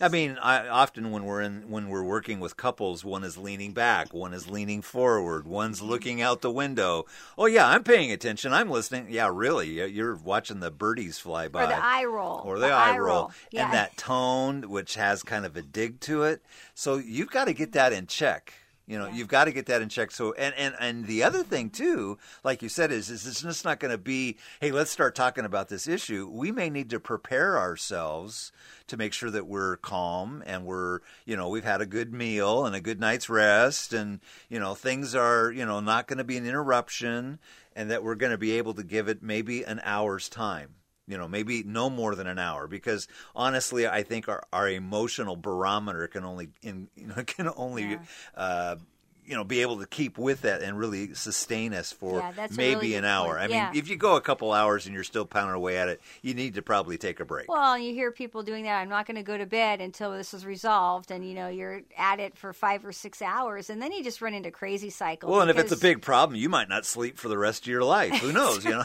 I 0.00 0.08
mean, 0.08 0.38
I, 0.42 0.68
often 0.68 1.10
when 1.10 1.24
we're 1.24 1.40
in 1.42 1.68
when 1.70 1.88
we're 1.88 2.04
working 2.04 2.38
with 2.40 2.56
couples, 2.56 3.04
one 3.04 3.24
is 3.24 3.36
leaning 3.36 3.72
back, 3.72 4.12
one 4.14 4.32
is 4.32 4.48
leaning 4.48 4.80
forward, 4.82 5.46
one's 5.46 5.82
looking 5.82 6.22
out 6.22 6.40
the 6.40 6.50
window. 6.52 7.04
Oh 7.36 7.46
yeah, 7.46 7.66
I'm 7.68 7.82
paying 7.82 8.12
attention. 8.12 8.52
I'm 8.52 8.70
listening. 8.70 9.06
Yeah, 9.10 9.30
really, 9.32 9.68
You- 9.68 9.86
you're 9.86 10.14
watching 10.14 10.60
the 10.60 10.70
birdies 10.70 11.18
fly 11.18 11.48
by, 11.48 11.64
Or 11.64 11.66
the 11.68 11.84
eye 11.84 12.04
roll. 12.04 12.42
or 12.44 12.58
the, 12.58 12.70
eye 12.70 12.96
roll, 12.98 13.32
Yeah. 13.50 13.64
and 13.64 13.72
that 13.74 13.96
tone, 13.96 14.68
which 14.68 14.94
has 14.94 15.22
kind 15.22 15.44
of 15.44 15.56
a 15.56 15.62
dig 15.62 16.00
to 16.00 16.22
it. 16.22 16.42
So 16.74 16.96
you've 16.96 17.30
got 17.30 17.46
to 17.46 17.52
get 17.52 17.72
that 17.72 17.92
in 17.92 18.06
check. 18.06 18.52
You 18.88 18.98
know, 18.98 19.06
you've 19.06 19.28
got 19.28 19.44
to 19.44 19.52
get 19.52 19.66
that 19.66 19.82
in 19.82 19.90
check. 19.90 20.10
So, 20.10 20.32
and 20.32 20.54
and 20.56 20.74
and 20.80 21.06
the 21.06 21.22
other 21.22 21.42
thing 21.42 21.68
too, 21.68 22.16
like 22.42 22.62
you 22.62 22.70
said, 22.70 22.90
is 22.90 23.10
is 23.10 23.26
it's 23.26 23.42
just 23.42 23.64
not 23.64 23.80
going 23.80 23.90
to 23.90 23.98
be, 23.98 24.38
hey, 24.62 24.72
let's 24.72 24.90
start 24.90 25.14
talking 25.14 25.44
about 25.44 25.68
this 25.68 25.86
issue. 25.86 26.26
We 26.32 26.52
may 26.52 26.70
need 26.70 26.88
to 26.90 26.98
prepare 26.98 27.58
ourselves 27.58 28.50
to 28.86 28.96
make 28.96 29.12
sure 29.12 29.30
that 29.30 29.46
we're 29.46 29.76
calm 29.76 30.42
and 30.46 30.64
we're, 30.64 31.00
you 31.26 31.36
know, 31.36 31.50
we've 31.50 31.64
had 31.64 31.82
a 31.82 31.86
good 31.86 32.14
meal 32.14 32.64
and 32.64 32.74
a 32.74 32.80
good 32.80 32.98
night's 32.98 33.28
rest, 33.28 33.92
and 33.92 34.20
you 34.48 34.58
know, 34.58 34.74
things 34.74 35.14
are, 35.14 35.52
you 35.52 35.66
know, 35.66 35.80
not 35.80 36.06
going 36.06 36.16
to 36.18 36.24
be 36.24 36.38
an 36.38 36.46
interruption, 36.46 37.38
and 37.76 37.90
that 37.90 38.02
we're 38.02 38.14
going 38.14 38.32
to 38.32 38.38
be 38.38 38.52
able 38.52 38.72
to 38.72 38.82
give 38.82 39.06
it 39.06 39.22
maybe 39.22 39.64
an 39.64 39.82
hour's 39.84 40.30
time 40.30 40.76
you 41.08 41.16
know 41.18 41.26
maybe 41.26 41.62
no 41.64 41.88
more 41.90 42.14
than 42.14 42.26
an 42.26 42.38
hour 42.38 42.66
because 42.66 43.08
honestly 43.34 43.86
i 43.88 44.02
think 44.02 44.28
our, 44.28 44.42
our 44.52 44.68
emotional 44.68 45.36
barometer 45.36 46.06
can 46.06 46.24
only 46.24 46.48
in, 46.62 46.88
you 46.96 47.06
know 47.06 47.14
can 47.26 47.50
only 47.56 47.84
Yeah. 47.84 47.98
uh, 48.36 48.76
you 49.24 49.34
know 49.34 49.44
be 49.44 49.60
able 49.60 49.78
to 49.80 49.86
keep 49.86 50.16
with 50.16 50.40
that 50.42 50.62
and 50.62 50.78
really 50.78 51.12
sustain 51.12 51.74
us 51.74 51.92
for 51.92 52.20
Yeah, 52.20 52.46
maybe 52.56 52.74
really 52.76 52.94
an 52.94 53.04
hour 53.04 53.36
point. 53.38 53.52
i 53.52 53.54
mean 53.68 53.76
if 53.78 53.90
you 53.90 53.96
go 53.96 54.16
a 54.16 54.22
couple 54.22 54.54
hours 54.54 54.86
and 54.86 54.94
you're 54.94 55.04
still 55.04 55.26
pounding 55.26 55.54
away 55.54 55.76
at 55.76 55.88
it 55.90 56.00
you 56.22 56.32
need 56.32 56.54
to 56.54 56.62
probably 56.62 56.96
take 56.96 57.20
a 57.20 57.26
break 57.26 57.46
Well, 57.46 57.76
you 57.78 57.92
hear 57.92 58.10
people 58.10 58.42
doing 58.42 58.64
that. 58.64 58.78
I'm 58.80 58.88
not 58.88 59.06
going 59.06 59.16
to 59.16 59.22
go 59.22 59.36
to 59.36 59.44
bed 59.44 59.82
until 59.82 60.12
this 60.12 60.32
is 60.32 60.46
resolved, 60.46 61.10
and 61.10 61.28
you 61.28 61.34
know 61.34 61.48
you're 61.48 61.82
at 61.98 62.20
it 62.20 62.38
for 62.38 62.54
five 62.54 62.86
or 62.86 62.92
six 62.92 63.20
hours, 63.20 63.68
and 63.68 63.82
then 63.82 63.92
you 63.92 64.02
just 64.02 64.22
run 64.22 64.32
into 64.32 64.50
crazy 64.50 64.88
cycles. 64.88 65.30
well 65.30 65.42
and 65.42 65.50
if 65.50 65.58
it's 65.58 65.72
a 65.72 65.76
big 65.76 66.00
problem 66.00 66.34
you 66.40 66.48
might 66.48 66.70
not 66.70 66.86
sleep 66.86 67.18
for 67.18 67.28
the 67.28 67.36
rest 67.36 67.64
of 67.64 67.68
your 67.68 67.84
life 67.84 68.14
who 68.22 68.32
knows 68.38 68.64
you 68.64 68.70
know 68.70 68.82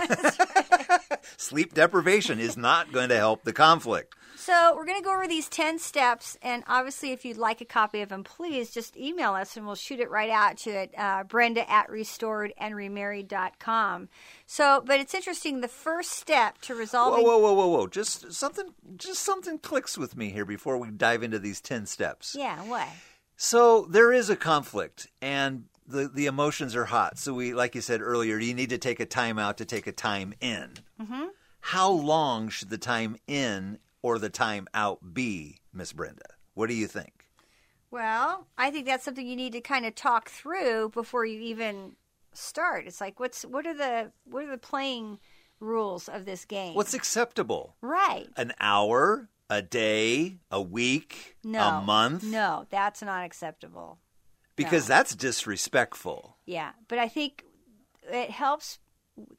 sleep 1.37 1.73
deprivation 1.73 2.39
is 2.39 2.57
not 2.57 2.91
going 2.91 3.09
to 3.09 3.17
help 3.17 3.43
the 3.43 3.53
conflict 3.53 4.15
So 4.35 4.73
we're 4.75 4.85
going 4.85 4.99
to 4.99 5.03
go 5.03 5.13
over 5.13 5.27
these 5.27 5.47
10 5.47 5.77
steps. 5.79 6.37
And 6.41 6.63
obviously, 6.67 7.11
if 7.11 7.23
you'd 7.23 7.37
like 7.37 7.61
a 7.61 7.65
copy 7.65 8.01
of 8.01 8.09
them, 8.09 8.25
please 8.25 8.71
just 8.71 8.97
email 8.97 9.33
us 9.33 9.55
and 9.55 9.65
we'll 9.65 9.75
shoot 9.75 10.01
it 10.01 10.09
right 10.09 10.29
out 10.29 10.57
to 10.59 10.69
it, 10.69 10.93
uh, 10.97 11.23
Brenda 11.23 11.69
at 11.71 11.89
restoredandremarried.com. 11.89 14.09
So, 14.45 14.83
but 14.85 14.99
it's 14.99 15.13
interesting. 15.13 15.61
The 15.61 15.69
first 15.69 16.11
step 16.11 16.59
to 16.63 16.75
resolving. 16.75 17.23
Whoa, 17.23 17.37
whoa, 17.37 17.53
whoa, 17.53 17.55
whoa, 17.67 17.67
whoa! 17.67 17.87
Just 17.87 18.33
something, 18.33 18.73
just 18.97 19.21
something 19.21 19.59
clicks 19.59 19.97
with 19.97 20.17
me 20.17 20.29
here 20.29 20.45
before 20.45 20.77
we 20.77 20.91
dive 20.91 21.23
into 21.23 21.39
these 21.39 21.61
ten 21.61 21.85
steps. 21.85 22.35
Yeah, 22.37 22.61
what? 22.63 22.89
So 23.35 23.87
there 23.89 24.11
is 24.11 24.29
a 24.29 24.35
conflict, 24.35 25.07
and 25.21 25.65
the 25.87 26.07
the 26.07 26.25
emotions 26.25 26.75
are 26.75 26.85
hot. 26.85 27.17
So 27.17 27.33
we, 27.33 27.53
like 27.53 27.75
you 27.75 27.81
said 27.81 28.01
earlier, 28.01 28.37
you 28.39 28.53
need 28.53 28.69
to 28.69 28.77
take 28.77 28.99
a 28.99 29.05
time 29.05 29.37
out 29.39 29.57
to 29.57 29.65
take 29.65 29.87
a 29.87 29.91
time 29.91 30.33
in. 30.41 30.73
Mm-hmm. 31.01 31.25
How 31.61 31.89
long 31.89 32.49
should 32.49 32.69
the 32.69 32.77
time 32.77 33.17
in 33.27 33.79
or 34.01 34.19
the 34.19 34.29
time 34.29 34.67
out 34.73 35.13
be, 35.13 35.59
Miss 35.73 35.93
Brenda? 35.93 36.25
What 36.53 36.67
do 36.67 36.75
you 36.75 36.87
think? 36.87 37.27
Well, 37.89 38.47
I 38.57 38.71
think 38.71 38.85
that's 38.85 39.05
something 39.05 39.25
you 39.25 39.35
need 39.35 39.53
to 39.53 39.61
kind 39.61 39.85
of 39.85 39.95
talk 39.95 40.29
through 40.29 40.89
before 40.89 41.25
you 41.25 41.39
even 41.41 41.95
start. 42.33 42.87
It's 42.87 42.99
like, 42.99 43.19
what's 43.19 43.43
what 43.43 43.67
are 43.67 43.75
the 43.75 44.11
what 44.25 44.43
are 44.45 44.51
the 44.51 44.57
playing 44.57 45.19
rules 45.59 46.09
of 46.09 46.25
this 46.25 46.43
game? 46.45 46.75
What's 46.75 46.93
acceptable? 46.93 47.75
right? 47.81 48.27
An 48.35 48.53
hour, 48.59 49.29
a 49.49 49.61
day, 49.61 50.39
a 50.49 50.61
week, 50.61 51.37
No, 51.43 51.59
a 51.61 51.81
month? 51.81 52.23
No, 52.23 52.65
that's 52.69 53.01
not 53.01 53.23
acceptable. 53.25 53.99
Because 54.55 54.87
no. 54.89 54.95
that's 54.95 55.15
disrespectful. 55.15 56.37
Yeah, 56.45 56.71
but 56.87 56.99
I 56.99 57.07
think 57.07 57.43
it 58.03 58.31
helps 58.31 58.79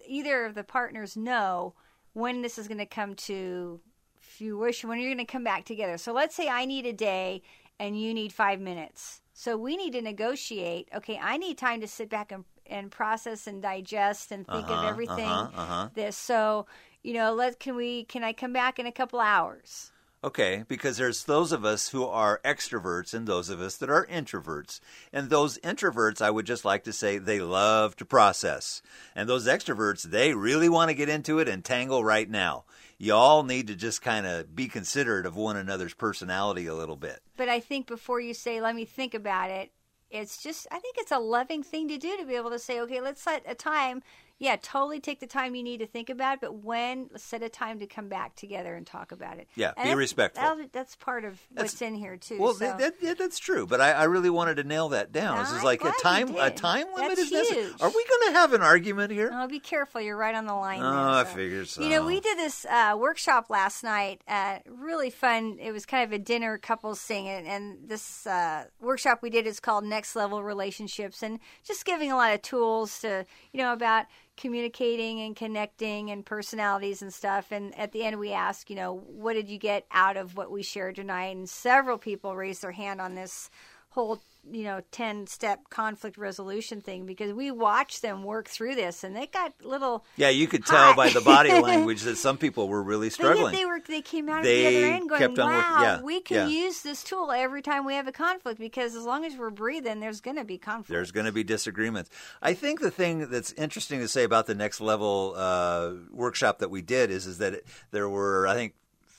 either 0.07 0.45
of 0.47 0.55
the 0.55 0.65
partners 0.65 1.17
know 1.17 1.75
when 2.13 2.43
this 2.43 2.59
is 2.59 2.69
going 2.69 2.79
to 2.79 2.87
come 2.87 3.15
to 3.15 3.81
fruition, 4.21 4.89
when 4.89 5.01
you're 5.01 5.13
going 5.15 5.25
to 5.27 5.31
come 5.33 5.45
back 5.45 5.65
together. 5.65 5.99
So 5.99 6.13
let's 6.13 6.35
say 6.35 6.49
I 6.49 6.65
need 6.65 6.87
a 6.87 6.93
day 6.93 7.43
and 7.79 8.01
you 8.01 8.15
need 8.15 8.33
five 8.33 8.61
minutes. 8.61 9.21
So 9.33 9.57
we 9.57 9.77
need 9.77 9.93
to 9.95 10.03
negotiate. 10.03 10.89
Okay, 10.95 11.19
I 11.21 11.37
need 11.37 11.59
time 11.59 11.81
to 11.81 11.89
sit 11.89 12.09
back 12.09 12.31
and, 12.31 12.45
and 12.67 12.91
process 12.91 13.47
and 13.47 13.61
digest 13.61 14.31
and 14.31 14.47
think 14.47 14.67
of 14.67 14.71
Uh-huh, 14.71 14.89
everything. 14.89 15.29
uh-huh, 15.29 15.61
uh-huh. 15.63 15.89
This 15.95 16.17
so 16.17 16.67
you 17.03 17.13
know, 17.13 17.35
let 17.35 17.61
can 17.61 17.77
we 17.77 18.05
can 18.05 18.25
I 18.25 18.33
come 18.33 18.53
back 18.53 18.79
in 18.79 18.87
a 18.87 18.93
couple 18.93 19.21
hours? 19.21 19.91
Okay, 20.25 20.65
because 20.69 20.97
there's 20.97 21.25
those 21.25 21.53
of 21.53 21.67
us 21.67 21.91
who 21.91 22.07
are 22.07 22.41
extroverts 22.47 23.13
and 23.13 23.27
those 23.27 23.51
of 23.51 23.61
us 23.61 23.77
that 23.77 23.91
are 23.91 24.07
introverts. 24.07 24.81
And 25.13 25.29
those 25.29 25.59
introverts, 25.59 26.23
I 26.23 26.31
would 26.31 26.47
just 26.47 26.65
like 26.65 26.85
to 26.85 26.95
say, 26.95 27.19
they 27.19 27.41
love 27.41 27.95
to 27.97 28.07
process. 28.07 28.81
And 29.15 29.29
those 29.29 29.47
extroverts, 29.47 30.03
they 30.03 30.33
really 30.33 30.71
want 30.71 30.89
to 30.89 30.95
get 30.95 31.11
into 31.11 31.41
it 31.41 31.49
and 31.49 31.63
tangle 31.63 32.03
right 32.03 32.31
now. 32.31 32.65
You 32.97 33.13
all 33.13 33.43
need 33.43 33.67
to 33.67 33.75
just 33.75 34.01
kind 34.01 34.25
of 34.25 34.57
be 34.57 34.67
considerate 34.67 35.27
of 35.27 35.37
one 35.37 35.59
another's 35.59 35.93
personality 35.93 36.67
a 36.67 36.75
little 36.75 36.97
bit. 36.97 37.21
But 37.37 37.51
I 37.51 37.61
think 37.61 37.87
before 37.87 38.19
you 38.19 38.33
say, 38.33 38.63
let 38.63 38.75
me 38.75 38.87
think 38.87 39.13
about 39.13 39.51
it, 39.51 39.73
it's 40.11 40.43
just, 40.43 40.67
I 40.71 40.79
think 40.79 40.97
it's 40.97 41.13
a 41.13 41.19
loving 41.19 41.63
thing 41.63 41.87
to 41.89 41.99
do 41.99 42.17
to 42.17 42.25
be 42.25 42.37
able 42.37 42.51
to 42.51 42.59
say, 42.59 42.81
okay, 42.81 43.03
let's 43.03 43.21
set 43.21 43.43
a 43.47 43.55
time 43.55 44.03
yeah, 44.39 44.57
totally 44.61 45.01
take 45.01 45.21
the 45.21 45.27
time 45.27 45.55
you 45.55 45.63
need 45.63 45.79
to 45.79 45.87
think 45.87 46.11
about 46.11 46.35
it, 46.35 46.41
but 46.41 46.57
when 46.57 47.09
set 47.17 47.43
a 47.43 47.49
time 47.49 47.79
to 47.79 47.87
come 47.87 48.09
back 48.09 48.35
together 48.35 48.75
and 48.75 48.85
talk 48.85 49.13
about 49.13 49.39
it. 49.39 49.49
Yeah, 49.55 49.73
and 49.77 49.85
be 49.85 49.89
that's, 49.91 49.97
respectful. 49.97 50.57
That's 50.73 50.97
part 50.97 51.25
of 51.25 51.41
That's- 51.53 51.73
what's 51.73 51.83
in 51.83 51.95
here 51.95 52.17
too. 52.17 52.39
Well, 52.39 52.55
so. 52.55 52.61
that, 52.61 52.79
that, 52.79 52.95
yeah, 53.01 53.15
that's 53.15 53.39
true, 53.39 53.67
but 53.67 53.81
I, 53.81 53.93
I 53.93 54.05
really 54.05 54.31
wanted 54.31 54.57
to 54.57 54.65
nail 54.65 54.89
that 54.91 55.13
down. 55.13 55.39
This 55.39 55.53
I'm 55.53 55.65
like 55.65 55.85
a 55.85 55.93
time 56.03 56.35
a 56.37 56.51
time 56.51 56.87
limit 56.95 57.19
is 57.19 57.31
necessary. 57.31 57.73
Are 57.81 57.89
we 57.89 58.05
going 58.05 58.33
to 58.33 58.39
have 58.39 58.53
an 58.53 58.63
argument 58.63 59.13
here? 59.13 59.31
Oh, 59.33 59.47
be 59.47 59.61
careful! 59.61 60.01
You're 60.01 60.17
right 60.17 60.35
on 60.35 60.47
the 60.47 60.55
line. 60.55 60.81
Oh, 60.81 60.83
there, 60.83 60.91
I 60.91 61.25
so. 61.25 61.35
figured 61.35 61.69
so. 61.69 61.83
You 61.83 61.91
know, 61.91 62.05
we 62.05 62.21
did 62.21 62.37
this 62.37 62.67
uh, 62.67 62.97
workshop 62.99 63.51
last 63.51 63.85
night. 63.85 64.21
Uh, 64.27 64.59
really 64.67 65.11
fun. 65.11 65.59
It 65.61 65.71
was 65.71 65.87
kind 65.87 66.05
of 66.05 66.13
a 66.13 66.19
dinner 66.19 66.59
couples 66.59 67.01
thing, 67.01 67.29
and, 67.29 67.47
and 67.47 67.89
this 67.89 68.27
uh, 68.27 68.65
workshop 68.81 69.21
we 69.23 69.31
did 69.31 69.47
is 69.47 69.61
called 69.61 69.85
Next 69.85 70.17
Level 70.17 70.43
Relationships, 70.43 71.23
and 71.23 71.39
just 71.63 71.85
giving 71.85 72.11
a 72.11 72.17
lot 72.17 72.35
of 72.35 72.43
tools 72.43 73.01
to 73.01 73.25
you 73.53 73.61
know 73.61 73.73
about 73.73 74.07
communicating 74.37 75.21
and 75.21 75.37
connecting 75.37 76.11
and 76.11 76.25
personalities 76.25 77.03
and 77.03 77.13
stuff. 77.13 77.53
And 77.53 77.77
at 77.79 77.93
the 77.93 78.05
end, 78.05 78.19
we 78.19 78.33
ask, 78.33 78.69
you 78.69 78.77
know, 78.77 79.03
what 79.07 79.35
did 79.35 79.49
you 79.49 79.59
get 79.59 79.87
out 79.91 80.17
of 80.17 80.37
what 80.37 80.51
we 80.51 80.63
shared 80.63 80.97
tonight? 80.97 81.37
And 81.37 81.49
several 81.49 81.99
people 81.99 82.37
raised 82.37 82.63
their 82.63 82.73
hand 82.73 83.01
on 83.01 83.15
this 83.15 83.51
whole 83.95 84.21
you 84.51 84.65
know 84.65 84.83
10 84.91 85.27
step 85.27 85.71
conflict 85.71 86.19
resolution 86.19 86.81
thing 86.81 87.07
because 87.07 87.33
we 87.33 87.51
watched 87.51 88.03
them 88.03 88.25
work 88.25 88.49
through 88.49 88.75
this 88.75 89.05
and 89.05 89.17
they 89.17 89.27
got 89.27 89.55
little 89.63 90.05
yeah, 90.17 90.29
you 90.29 90.47
could 90.49 90.67
tell 90.67 90.95
by 90.95 91.09
the 91.11 91.21
body 91.21 91.53
language 91.61 92.03
that 92.03 92.17
some 92.17 92.37
people 92.37 92.69
were 92.69 92.83
really 92.83 93.09
struggling. 93.09 93.55
they 93.55 93.65
were 93.65 93.81
they 93.87 94.03
came 94.03 94.29
out 94.29 94.43
They 94.43 94.67
of 94.67 94.73
the 94.73 94.79
other 94.79 94.95
end 94.95 95.09
going, 95.09 95.35
"Wow, 95.37 95.83
yeah, 95.83 96.03
we 96.03 96.21
can 96.21 96.51
yeah. 96.51 96.65
use 96.65 96.83
this 96.83 97.05
tool 97.05 97.31
every 97.31 97.63
time 97.63 97.85
we 97.85 97.95
have 97.95 98.09
a 98.09 98.13
conflict 98.13 98.59
because 98.59 98.95
as 98.95 99.05
long 99.05 99.25
as 99.25 99.37
we're 99.37 99.51
breathing, 99.51 100.01
there's 100.01 100.21
going 100.21 100.37
to 100.37 100.45
be 100.45 100.59
conflict." 100.59 100.89
There's 100.89 101.13
going 101.13 101.27
to 101.27 101.33
be 101.33 101.45
disagreements. 101.45 102.11
I 102.43 102.55
think 102.55 102.81
the 102.81 102.91
thing 102.91 103.31
that's 103.31 103.53
interesting 103.53 104.01
to 104.01 104.09
say 104.09 104.25
about 104.25 104.47
the 104.47 104.55
next 104.55 104.81
level 104.81 105.35
uh, 105.37 105.93
workshop 106.11 106.59
that 106.59 106.71
we 106.71 106.83
did 106.83 107.11
is 107.11 107.27
is 107.27 107.39
that 107.39 107.55
it, 107.55 107.67
there 107.93 108.09
were 108.09 108.47
I 108.47 108.55
think 108.55 108.75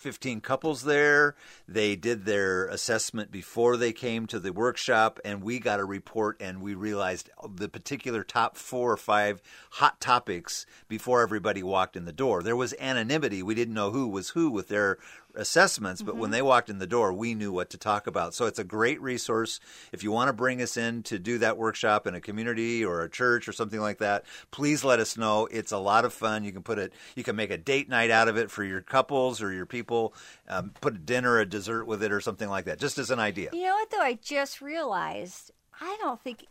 15 0.06 0.40
couples 0.42 0.84
there. 0.84 1.34
They 1.68 1.96
did 1.96 2.26
their 2.26 2.68
assessment 2.68 3.32
before 3.32 3.76
they 3.76 3.92
came 3.92 4.28
to 4.28 4.40
the 4.40 4.54
workshop, 4.54 5.20
and 5.26 5.42
we 5.42 5.58
got 5.58 5.80
a 5.80 5.84
report, 5.84 6.38
and 6.40 6.62
we 6.62 6.76
realized 6.76 7.32
the 7.56 7.68
particular 7.68 8.24
top 8.24 8.56
four 8.56 8.92
or 8.92 8.98
five 8.98 9.42
hot 9.72 10.00
topics 10.00 10.68
before 10.88 11.24
everybody 11.24 11.64
walked 11.64 11.96
in 11.96 12.06
the 12.06 12.12
door. 12.12 12.44
There 12.44 12.56
was 12.56 12.76
anonymity. 12.80 13.42
We 13.42 13.56
didn't 13.56 13.74
know 13.74 13.90
who 13.90 14.08
was 14.08 14.30
who 14.30 14.52
with 14.52 14.68
their 14.68 15.00
assessments, 15.36 16.02
but 16.02 16.16
when 16.16 16.32
they 16.32 16.42
walked 16.42 16.70
in 16.70 16.80
the 16.80 16.88
door, 16.88 17.14
we 17.14 17.34
knew 17.34 17.52
what 17.52 17.70
to 17.72 17.78
talk 17.78 18.08
about. 18.08 18.34
So 18.34 18.46
it's 18.46 18.60
a 18.60 18.64
great 18.64 19.02
resource. 19.02 19.60
If 19.92 20.04
you 20.04 20.12
want 20.12 20.30
to 20.30 20.34
bring 20.34 20.62
us 20.62 20.78
in 20.78 21.04
to 21.04 21.20
do 21.20 21.38
that 21.40 21.58
workshop 21.58 22.08
in 22.08 22.16
a 22.16 22.22
community 22.22 22.84
or 22.84 23.02
a 23.02 23.10
church 23.10 23.48
or 23.48 23.52
something 23.52 23.80
like 23.80 24.00
that, 24.00 24.26
please 24.52 24.84
let 24.84 25.00
us 25.00 25.18
know. 25.18 25.48
It's 25.52 25.72
a 25.72 25.78
lot 25.78 26.06
of 26.06 26.14
fun. 26.14 26.44
You 26.44 26.52
can 26.52 26.64
put 26.64 26.80
it, 26.80 26.94
you 27.16 27.24
can 27.24 27.36
make 27.36 27.52
a 27.52 27.58
date 27.58 27.90
night 27.90 28.12
out 28.12 28.28
of 28.28 28.38
it 28.38 28.52
for 28.52 28.64
your 28.64 28.82
couples 28.82 29.42
or 29.42 29.52
your 29.52 29.66
people. 29.66 30.14
Um, 30.48 30.72
put 30.82 30.96
a 30.96 31.00
dinner, 31.00 31.40
a 31.40 31.46
dessert 31.46 31.86
with 31.86 32.04
it, 32.04 32.12
or 32.12 32.22
something 32.22 32.50
like 32.50 32.66
that, 32.66 32.80
just 32.80 32.98
as 32.98 33.12
an 33.12 33.20
idea. 33.20 33.50
You 33.54 33.64
know 33.64 33.76
what 33.76 33.92
though? 33.92 34.02
I 34.02 34.14
just 34.22 34.62
realized 34.62 35.52
I 35.82 35.98
don't 36.02 36.22
think 36.22 36.46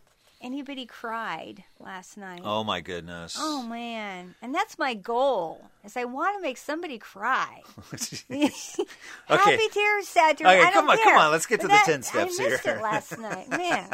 anybody 0.45 0.85
cried 0.85 1.63
last 1.79 2.17
night. 2.17 2.41
Oh 2.43 2.63
my 2.63 2.79
goodness. 2.79 3.35
Oh, 3.37 3.63
man, 3.63 4.35
and 4.41 4.53
that's 4.53 4.77
my 4.77 4.93
goal. 4.93 5.69
Is 5.83 5.97
I 5.97 6.05
want 6.05 6.37
to 6.37 6.41
make 6.41 6.57
somebody 6.57 6.99
cry. 6.99 7.63
Happy 9.27 9.67
tears, 9.71 10.07
sad 10.07 10.37
tears. 10.37 10.47
Okay, 10.49 10.61
I 10.61 10.63
don't 10.63 10.73
come 10.73 10.89
on, 10.89 10.97
care. 10.97 11.05
come 11.05 11.17
on, 11.17 11.31
let's 11.31 11.47
get 11.47 11.61
to 11.61 11.67
But 11.67 11.85
the 11.85 11.91
10 11.91 12.03
steps 12.03 12.39
I 12.39 12.43
missed 12.43 12.63
here. 12.63 12.75
it 12.75 12.81
last 12.81 13.17
night, 13.19 13.49
man. 13.49 13.87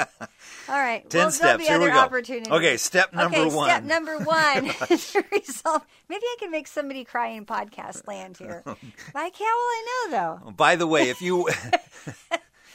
All 0.67 0.77
right, 0.77 1.09
10 1.09 1.19
well, 1.19 1.31
steps. 1.31 1.39
There'll 1.41 1.57
be 1.57 1.63
Here 1.65 1.79
we 1.79 2.45
go. 2.45 2.55
Okay, 2.55 2.77
step 2.77 3.13
number 3.13 3.37
okay, 3.37 3.55
one. 3.55 3.69
Step 3.69 3.83
number 3.83 4.17
one 4.19 4.71
is 4.89 5.11
to 5.13 5.23
resolve. 5.31 5.83
Maybe 6.09 6.23
I 6.23 6.35
can 6.39 6.51
make 6.51 6.67
somebody 6.67 7.05
cry 7.05 7.29
in 7.29 7.45
podcast 7.45 8.07
land 8.07 8.37
here. 8.37 8.63
Like, 8.65 9.35
how 9.35 9.45
will 9.45 9.45
I 9.45 9.85
know 9.85 10.11
though? 10.11 10.51
By 10.51 10.75
the 10.75 10.87
way, 10.87 11.09
if 11.09 11.21
you 11.21 11.49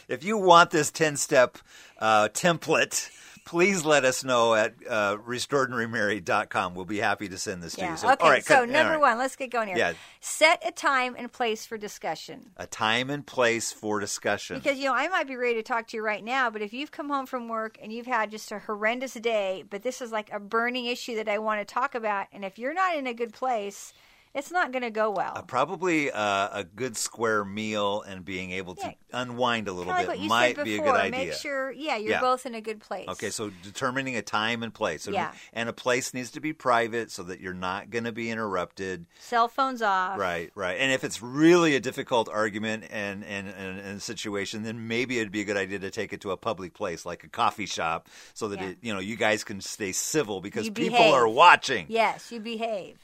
if 0.09 0.25
you 0.25 0.39
want 0.39 0.71
this 0.71 0.91
ten 0.91 1.17
step 1.17 1.59
uh, 1.99 2.29
template, 2.33 3.11
please 3.47 3.85
let 3.85 4.05
us 4.05 4.25
know 4.25 4.55
at 4.55 4.75
uh, 4.91 5.17
restoredandremarried.com. 5.19 6.75
We'll 6.75 6.85
be 6.85 6.99
happy 6.99 7.29
to 7.29 7.39
send 7.39 7.63
this 7.63 7.75
to 7.77 7.87
you. 7.87 7.97
So, 7.97 8.11
okay. 8.11 8.25
all 8.25 8.31
right, 8.31 8.45
so 8.45 8.65
number 8.65 8.95
right. 8.95 9.01
one, 9.01 9.19
let's 9.19 9.37
get 9.37 9.51
going 9.51 9.69
here. 9.69 9.79
Yeah. 9.79 9.93
Set 10.21 10.63
a 10.67 10.73
time 10.73 11.15
and 11.17 11.33
place 11.33 11.65
for 11.65 11.79
discussion. 11.79 12.51
a 12.57 12.67
time 12.67 13.09
and 13.09 13.25
place 13.25 13.73
for 13.73 14.01
discussion. 14.01 14.59
Because 14.59 14.79
you 14.79 14.87
know, 14.87 14.95
I 14.95 15.09
might 15.09 15.29
be 15.29 15.37
ready 15.37 15.55
to 15.55 15.63
talk 15.63 15.87
to 15.89 15.97
you 15.97 16.05
right 16.05 16.23
now, 16.23 16.51
but 16.51 16.61
if 16.61 16.75
you've 16.75 16.91
come 16.91 17.09
home 17.09 17.25
from 17.25 17.49
work 17.49 17.79
and 17.81 17.93
you've 17.93 18.07
had 18.07 18.31
just 18.31 18.51
a 18.51 18.59
horrendous 18.59 19.15
day, 19.15 19.65
but 19.71 19.83
this 19.83 20.03
is 20.03 20.11
like 20.11 20.31
a 20.33 20.41
burning 20.41 20.87
issue 20.87 21.15
that 21.15 21.29
I 21.29 21.39
want 21.39 21.67
to 21.67 21.73
talk 21.73 21.95
about, 21.95 22.27
and 22.33 22.45
if 22.45 22.59
you're 22.59 22.75
not 22.75 22.97
in 22.97 23.07
a 23.07 23.15
good 23.15 23.33
place, 23.33 23.95
it's 24.37 24.53
not 24.53 24.71
going 24.71 24.83
to 24.83 24.91
go 24.91 25.11
well. 25.11 25.33
Uh, 25.35 25.43
probably 25.43 26.13
uh, 26.13 26.49
a 26.53 26.63
good 26.65 26.97
square 26.97 27.45
meal 27.45 28.03
and 28.03 28.25
being 28.25 28.53
able 28.53 28.75
to 28.77 28.87
Yeah. 28.87 28.93
unwind 29.23 29.67
a 29.67 29.73
little 29.73 29.93
Kind 29.93 30.07
of 30.09 30.15
bit 30.15 30.23
you 30.23 30.29
might 30.29 30.57
said 30.57 30.65
be 30.65 30.77
a 30.77 30.83
good 30.83 30.95
idea. 30.95 31.11
Make 31.11 31.33
sure, 31.33 31.73
yeah, 31.73 31.97
you're 31.97 32.11
Yeah. 32.13 32.21
both 32.21 32.45
in 32.47 32.55
a 32.55 32.61
good 32.61 32.81
place. 32.81 33.09
Okay, 33.09 33.31
so 33.31 33.51
determining 33.63 34.15
a 34.17 34.23
time 34.23 34.63
and 34.63 34.73
place. 34.73 35.07
And, 35.07 35.15
Yeah. 35.15 35.33
and 35.53 35.69
a 35.69 35.73
place 35.73 36.13
needs 36.15 36.31
to 36.33 36.41
be 36.41 36.53
private 36.53 37.11
so 37.11 37.23
that 37.25 37.41
you're 37.41 37.55
not 37.55 37.91
going 37.91 38.05
to 38.05 38.13
be 38.13 38.31
interrupted. 38.31 39.07
cell 39.19 39.49
phones 39.49 39.81
off. 39.83 40.19
Right, 40.19 40.51
right. 40.55 40.77
And 40.79 40.93
if 40.93 41.03
it's 41.03 41.23
really 41.23 41.75
a 41.75 41.81
difficult 41.81 42.29
argument 42.29 42.85
and, 42.91 43.25
and, 43.25 43.49
and, 43.49 43.79
and 43.81 44.03
situation, 44.03 44.63
then 44.63 44.87
maybe 44.87 45.19
it'd 45.19 45.33
be 45.33 45.41
a 45.41 45.45
good 45.45 45.57
idea 45.57 45.79
to 45.79 45.91
take 45.91 46.13
it 46.13 46.21
to 46.21 46.31
a 46.31 46.37
public 46.37 46.75
place 46.75 47.05
like 47.07 47.25
a 47.25 47.29
coffee 47.29 47.67
shop 47.67 48.09
so 48.35 48.49
that 48.49 48.61
it, 48.61 48.79
you 48.83 48.93
know 48.93 49.01
you 49.01 49.17
guys 49.17 49.45
can 49.45 49.61
stay 49.61 49.93
civil 49.93 50.41
because 50.41 50.67
You 50.67 50.73
people 50.73 50.99
behave. 50.99 51.15
are 51.15 51.27
watching. 51.29 51.87
Yes, 51.89 52.31
you 52.31 52.41
behave. 52.41 52.99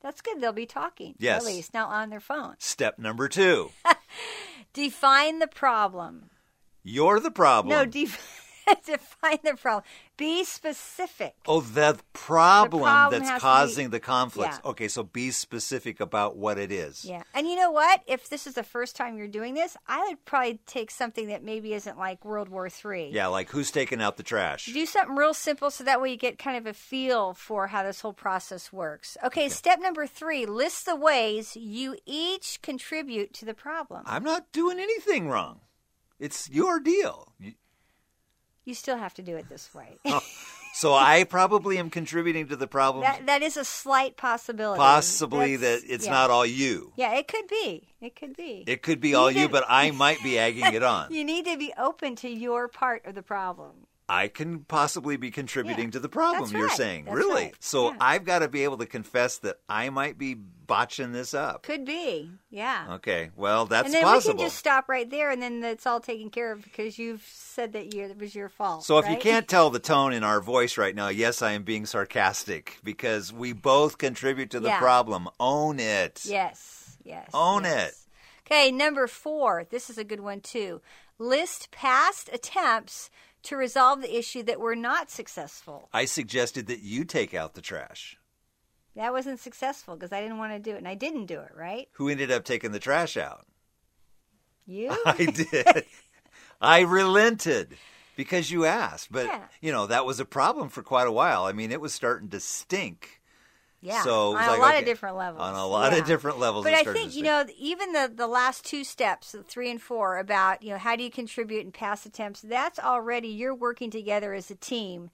That's 0.00 0.20
good. 0.20 0.40
They'll 0.40 0.52
be 0.52 0.66
talking. 0.66 1.14
Yes. 1.18 1.42
At 1.42 1.46
least 1.46 1.74
not 1.74 1.90
on 1.90 2.10
their 2.10 2.20
phone. 2.20 2.54
Step 2.58 2.98
number 2.98 3.28
two. 3.28 3.70
Define 4.72 5.38
the 5.38 5.46
problem. 5.46 6.30
You're 6.84 7.18
the 7.18 7.30
problem. 7.30 7.70
No, 7.76 7.84
def- 7.84 8.42
define 8.86 9.38
the 9.44 9.54
problem. 9.54 9.84
Be 10.16 10.44
specific. 10.44 11.34
Oh, 11.46 11.60
the 11.60 11.98
problem, 12.12 12.82
problem 12.82 13.22
that's 13.22 13.42
causing 13.42 13.90
the 13.90 14.00
conflicts. 14.00 14.60
Yeah. 14.62 14.70
Okay, 14.70 14.88
so 14.88 15.02
be 15.02 15.30
specific 15.30 16.00
about 16.00 16.36
what 16.36 16.58
it 16.58 16.72
is. 16.72 17.04
Yeah. 17.04 17.22
And 17.34 17.46
you 17.46 17.56
know 17.56 17.70
what? 17.70 18.02
If 18.06 18.28
this 18.28 18.46
is 18.46 18.54
the 18.54 18.62
first 18.62 18.96
time 18.96 19.18
you're 19.18 19.28
doing 19.28 19.54
this, 19.54 19.76
I 19.86 20.06
would 20.08 20.24
probably 20.24 20.60
take 20.66 20.90
something 20.90 21.28
that 21.28 21.42
maybe 21.44 21.74
isn't 21.74 21.98
like 21.98 22.24
World 22.24 22.48
War 22.48 22.68
Three. 22.70 23.10
Yeah, 23.12 23.26
like 23.26 23.50
who's 23.50 23.70
taking 23.70 24.00
out 24.00 24.16
the 24.16 24.22
trash? 24.22 24.66
Do 24.66 24.86
something 24.86 25.16
real 25.16 25.34
simple 25.34 25.70
so 25.70 25.84
that 25.84 26.00
way 26.00 26.10
you 26.10 26.16
get 26.16 26.38
kind 26.38 26.56
of 26.56 26.66
a 26.66 26.72
feel 26.72 27.34
for 27.34 27.68
how 27.68 27.82
this 27.82 28.00
whole 28.00 28.12
process 28.12 28.72
works. 28.72 29.16
Okay, 29.24 29.48
step 29.48 29.80
number 29.80 30.06
three 30.06 30.46
list 30.46 30.86
the 30.86 30.96
ways 30.96 31.56
you 31.56 31.96
each 32.06 32.60
contribute 32.62 33.32
to 33.34 33.44
the 33.44 33.54
problem. 33.54 34.02
I'm 34.06 34.24
not 34.24 34.52
doing 34.52 34.78
anything 34.78 35.28
wrong. 35.28 35.60
It's 36.18 36.48
your 36.48 36.80
deal. 36.80 37.32
You- 38.66 38.74
still 38.74 38.98
have 38.98 39.14
to 39.14 39.22
do 39.22 39.36
it 39.36 39.48
this 39.48 39.72
way. 39.74 39.96
Oh, 40.04 40.20
so 40.74 40.92
I 40.92 41.24
probably 41.24 41.78
am 41.78 41.88
contributing 41.88 42.48
to 42.48 42.56
the 42.56 42.66
problem. 42.66 43.02
that 43.04 43.24
that 43.26 43.40
is 43.42 43.56
a 43.56 43.64
slight 43.64 44.16
possibility. 44.18 44.78
Possibly 44.78 45.56
That's- 45.56 45.82
that 45.82 45.90
it's 45.94 46.04
yeah. 46.06 46.12
not 46.12 46.30
all 46.30 46.44
you. 46.44 46.92
Yeah, 46.96 47.14
it 47.14 47.26
could 47.28 47.46
be. 47.48 47.88
It 48.00 48.14
could 48.14 48.36
be. 48.36 48.64
It 48.66 48.82
could 48.82 49.00
be 49.00 49.14
all 49.14 49.30
You 49.30 49.42
you, 49.42 49.48
but 49.48 49.64
I 49.68 49.90
might 49.92 50.22
be 50.22 50.38
egging 50.38 50.74
it 50.74 50.82
on. 50.94 51.10
you 51.12 51.24
need 51.24 51.46
to 51.46 51.56
be 51.56 51.72
open 51.78 52.16
to 52.16 52.28
your 52.28 52.68
part 52.68 53.06
of 53.06 53.14
the 53.14 53.22
problem. 53.22 53.86
I 54.08 54.28
can 54.28 54.60
possibly 54.60 55.16
be 55.16 55.30
contributing 55.32 55.86
Yeah, 55.86 55.90
to 55.92 56.00
the 56.00 56.08
problem 56.08 56.50
you're 56.52 56.68
right, 56.68 56.76
saying. 56.76 57.06
really? 57.10 57.44
right, 57.46 57.54
So 57.58 57.90
yeah. 57.90 57.96
I've 58.00 58.24
got 58.24 58.38
to 58.40 58.48
be 58.48 58.62
able 58.62 58.78
to 58.78 58.86
confess 58.86 59.38
that 59.38 59.56
I 59.68 59.90
might 59.90 60.16
be 60.16 60.34
botching 60.34 61.10
this 61.12 61.34
up. 61.34 61.62
Could 61.64 61.84
be. 61.84 62.30
Yeah. 62.50 62.94
Okay. 62.94 63.30
Well, 63.36 63.66
that's 63.66 63.86
and 63.86 63.94
then 63.94 64.02
possible. 64.04 64.34
we 64.34 64.38
can 64.38 64.46
just 64.46 64.58
stop 64.58 64.88
right 64.88 65.08
there, 65.10 65.30
and 65.30 65.42
then 65.42 65.62
it's 65.64 65.86
all 65.86 65.98
taken 66.00 66.30
care 66.30 66.52
of 66.52 66.62
because 66.62 66.98
you've 66.98 67.22
said 67.32 67.72
that 67.72 67.94
you 67.94 68.04
it 68.04 68.18
was 68.18 68.34
your 68.34 68.48
fault. 68.48 68.84
So 68.84 68.98
if 68.98 69.08
you 69.08 69.16
can't 69.16 69.48
tell 69.48 69.70
the 69.70 69.78
tone 69.80 70.12
in 70.12 70.22
our 70.22 70.40
voice 70.40 70.78
right 70.78 70.94
now, 70.94 71.08
yes, 71.08 71.42
I 71.42 71.52
am 71.52 71.64
being 71.64 71.84
sarcastic 71.84 72.78
because 72.84 73.32
we 73.32 73.52
both 73.52 73.98
contribute 73.98 74.50
to 74.50 74.60
the 74.60 74.68
Yeah. 74.68 74.78
problem. 74.78 75.28
Own 75.40 75.80
it. 75.80 76.22
yes, 76.24 76.96
yes, 77.04 77.28
Own 77.34 77.64
yes. 77.64 78.06
Okay, 78.46 78.70
number 78.70 79.08
four. 79.08 79.64
This 79.68 79.90
is 79.90 79.98
a 79.98 80.04
good 80.04 80.20
one 80.20 80.40
too. 80.40 80.80
List 81.18 81.70
past 81.70 82.28
attempts 82.32 83.10
to 83.46 83.56
resolve 83.56 84.00
the 84.02 84.16
issue 84.18 84.42
that 84.44 84.60
were 84.60 84.76
not 84.76 85.10
successful. 85.10 85.88
I 85.92 86.04
suggested 86.04 86.66
that 86.68 86.80
you 86.80 87.04
take 87.04 87.34
out 87.34 87.54
the 87.54 87.60
trash. 87.62 88.16
That 88.94 89.12
wasn't 89.12 89.40
successful 89.40 89.94
because 89.94 90.12
I 90.12 90.20
didn't 90.22 90.38
want 90.38 90.52
to 90.52 90.58
do 90.58 90.74
it, 90.74 90.78
and 90.78 90.88
I 90.88 90.94
didn't 90.94 91.26
do 91.26 91.40
it. 91.40 91.52
Right? 91.54 91.88
Who 91.92 92.08
ended 92.08 92.30
up 92.30 92.44
taking 92.44 92.72
the 92.72 92.78
trash 92.78 93.16
out? 93.16 93.46
You? 94.66 94.90
I 95.06 95.16
did. 95.50 95.84
I 96.60 96.80
relented 96.80 97.76
because 98.16 98.50
you 98.50 98.64
asked. 98.64 99.12
But, 99.12 99.26
Yeah. 99.26 99.42
you 99.60 99.72
know, 99.72 99.86
that 99.86 100.06
was 100.06 100.18
a 100.20 100.24
problem 100.24 100.68
for 100.70 100.82
quite 100.82 101.06
a 101.06 101.12
while. 101.12 101.44
I 101.44 101.52
mean, 101.52 101.70
it 101.72 101.80
was 101.80 101.92
starting 101.94 102.30
to 102.30 102.40
stink. 102.40 103.15
Yeah, 103.86 104.02
So 104.02 104.28
on 104.30 104.34
like, 104.34 104.58
a 104.58 104.60
lot 104.60 104.68
okay, 104.70 104.78
of 104.80 104.84
different 104.84 105.16
levels. 105.16 105.42
On 105.42 105.54
a 105.54 105.66
lot 105.66 105.92
Yeah. 105.92 105.98
of 105.98 106.06
different 106.06 106.38
levels. 106.38 106.64
But 106.64 106.74
I 106.74 106.82
think 106.84 107.14
you 107.14 107.22
know 107.22 107.44
even 107.56 107.92
the 107.92 108.10
the 108.12 108.26
last 108.26 108.64
two 108.64 108.82
steps, 108.84 109.32
the 109.32 109.42
three 109.42 109.70
and 109.70 109.80
four, 109.80 110.18
about 110.18 110.62
you 110.62 110.70
know 110.70 110.78
how 110.78 110.96
do 110.96 111.04
you 111.04 111.10
contribute 111.10 111.64
and 111.64 111.72
pass 111.72 112.04
attempts. 112.04 112.40
That's 112.40 112.78
already 112.78 113.28
you're 113.28 113.54
working 113.54 113.90
together 113.90 114.34
as 114.34 114.50
a 114.50 114.56
team. 114.56 115.10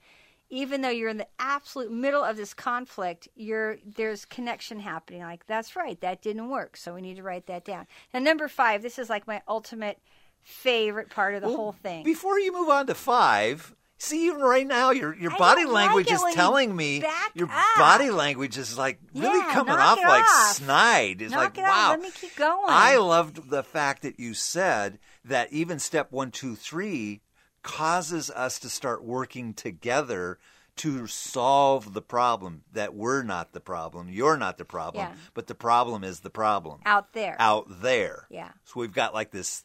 Even 0.49 0.81
though 0.81 0.89
you're 0.89 1.09
in 1.09 1.17
the 1.17 1.27
absolute 1.39 1.91
middle 1.91 2.23
of 2.23 2.37
this 2.37 2.53
conflict, 2.53 3.27
you're 3.35 3.77
there's 3.85 4.25
connection 4.25 4.79
happening. 4.79 5.21
Like 5.21 5.45
that's 5.45 5.75
right, 5.75 5.99
that 6.01 6.21
didn't 6.21 6.49
work, 6.49 6.75
so 6.77 6.93
we 6.95 7.01
need 7.01 7.15
to 7.17 7.23
write 7.23 7.47
that 7.47 7.65
down. 7.65 7.87
Now 8.13 8.19
number 8.19 8.47
five, 8.47 8.81
this 8.81 8.99
is 8.99 9.09
like 9.09 9.25
my 9.27 9.41
ultimate 9.47 9.99
favorite 10.41 11.09
part 11.09 11.35
of 11.35 11.41
the 11.41 11.47
Well, 11.47 11.57
whole 11.57 11.71
thing. 11.71 12.03
Before 12.03 12.39
you 12.39 12.51
move 12.51 12.69
on 12.69 12.85
to 12.87 12.93
five, 12.95 13.73
see, 14.03 14.27
even 14.27 14.41
right 14.41 14.65
now, 14.67 14.91
your 14.91 15.15
your 15.15 15.31
I 15.33 15.37
body 15.37 15.65
like 15.65 15.73
language 15.87 16.07
it 16.07 16.13
is 16.13 16.23
telling 16.33 16.75
me 16.75 17.03
your 17.33 17.47
up. 17.49 17.77
body 17.77 18.09
language 18.09 18.57
is 18.57 18.77
like 18.77 18.99
really 19.13 19.39
Yeah, 19.39 19.53
coming 19.53 19.75
knock 19.75 19.97
off 19.97 20.03
like 20.05 20.23
off. 20.23 20.55
snide. 20.55 21.21
It's 21.21 21.33
like 21.33 21.57
it 21.57 21.61
off. 21.63 21.67
wow. 21.69 21.89
Let 21.91 22.01
me 22.01 22.11
keep 22.11 22.35
going. 22.35 22.65
I 22.67 22.97
loved 22.97 23.49
the 23.49 23.63
fact 23.63 24.01
that 24.03 24.19
you 24.19 24.33
said 24.33 24.99
that 25.25 25.51
even 25.51 25.79
step 25.79 26.11
one, 26.11 26.31
two, 26.31 26.55
three 26.55 27.21
causes 27.63 28.29
us 28.29 28.59
to 28.59 28.69
start 28.69 29.03
working 29.03 29.53
together 29.53 30.37
to 30.75 31.05
solve 31.07 31.93
the 31.93 32.01
problem. 32.01 32.63
That 32.73 32.93
we're 32.95 33.23
not 33.23 33.53
the 33.53 33.59
problem, 33.61 34.09
you're 34.09 34.37
not 34.37 34.57
the 34.57 34.65
problem, 34.65 35.05
Yeah. 35.05 35.15
but 35.33 35.47
the 35.47 35.55
problem 35.55 36.03
is 36.03 36.19
the 36.21 36.29
problem 36.29 36.79
out 36.85 37.13
there. 37.13 37.35
out 37.39 37.65
there. 37.81 38.27
Yeah. 38.29 38.49
So 38.65 38.79
we've 38.79 38.91
got 38.93 39.13
like 39.13 39.31
this 39.31 39.63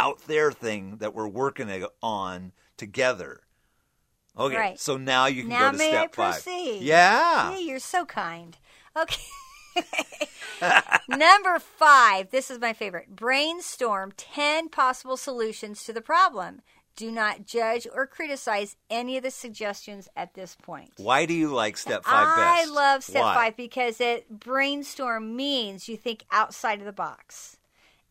out 0.00 0.20
there 0.26 0.52
thing 0.52 0.96
that 0.98 1.14
we're 1.14 1.28
working 1.28 1.86
on 2.02 2.52
together. 2.76 3.40
Okay. 4.38 4.56
Right. 4.56 4.80
So 4.80 4.96
now 4.96 5.26
you 5.26 5.42
can 5.42 5.50
now 5.50 5.70
go 5.70 5.72
to 5.72 5.78
may 5.78 5.90
step 5.90 6.10
I 6.12 6.16
five. 6.16 6.32
proceed? 6.32 6.82
Yeah. 6.82 7.52
Hey, 7.52 7.62
you're 7.62 7.78
so 7.78 8.04
kind. 8.04 8.56
Okay. 8.96 9.22
Number 11.08 11.58
five. 11.58 12.30
This 12.30 12.50
is 12.50 12.58
my 12.58 12.72
favorite. 12.72 13.14
Brainstorm 13.14 14.12
10 14.16 14.68
possible 14.68 15.16
solutions 15.16 15.84
to 15.84 15.92
the 15.92 16.00
problem. 16.00 16.62
Do 16.96 17.10
not 17.10 17.44
judge 17.44 17.88
or 17.92 18.06
criticize 18.06 18.76
any 18.88 19.16
of 19.16 19.24
the 19.24 19.30
suggestions 19.32 20.08
at 20.16 20.34
this 20.34 20.56
point. 20.62 20.92
Why 20.96 21.26
do 21.26 21.34
you 21.34 21.48
like 21.48 21.76
step 21.76 22.04
five 22.04 22.36
best? 22.36 22.70
I 22.70 22.72
love 22.72 23.02
step 23.02 23.22
Why? 23.22 23.34
five 23.34 23.56
because 23.56 24.00
it 24.00 24.30
brainstorm 24.30 25.34
means 25.34 25.88
you 25.88 25.96
think 25.96 26.24
outside 26.30 26.78
of 26.78 26.84
the 26.84 26.92
box. 26.92 27.56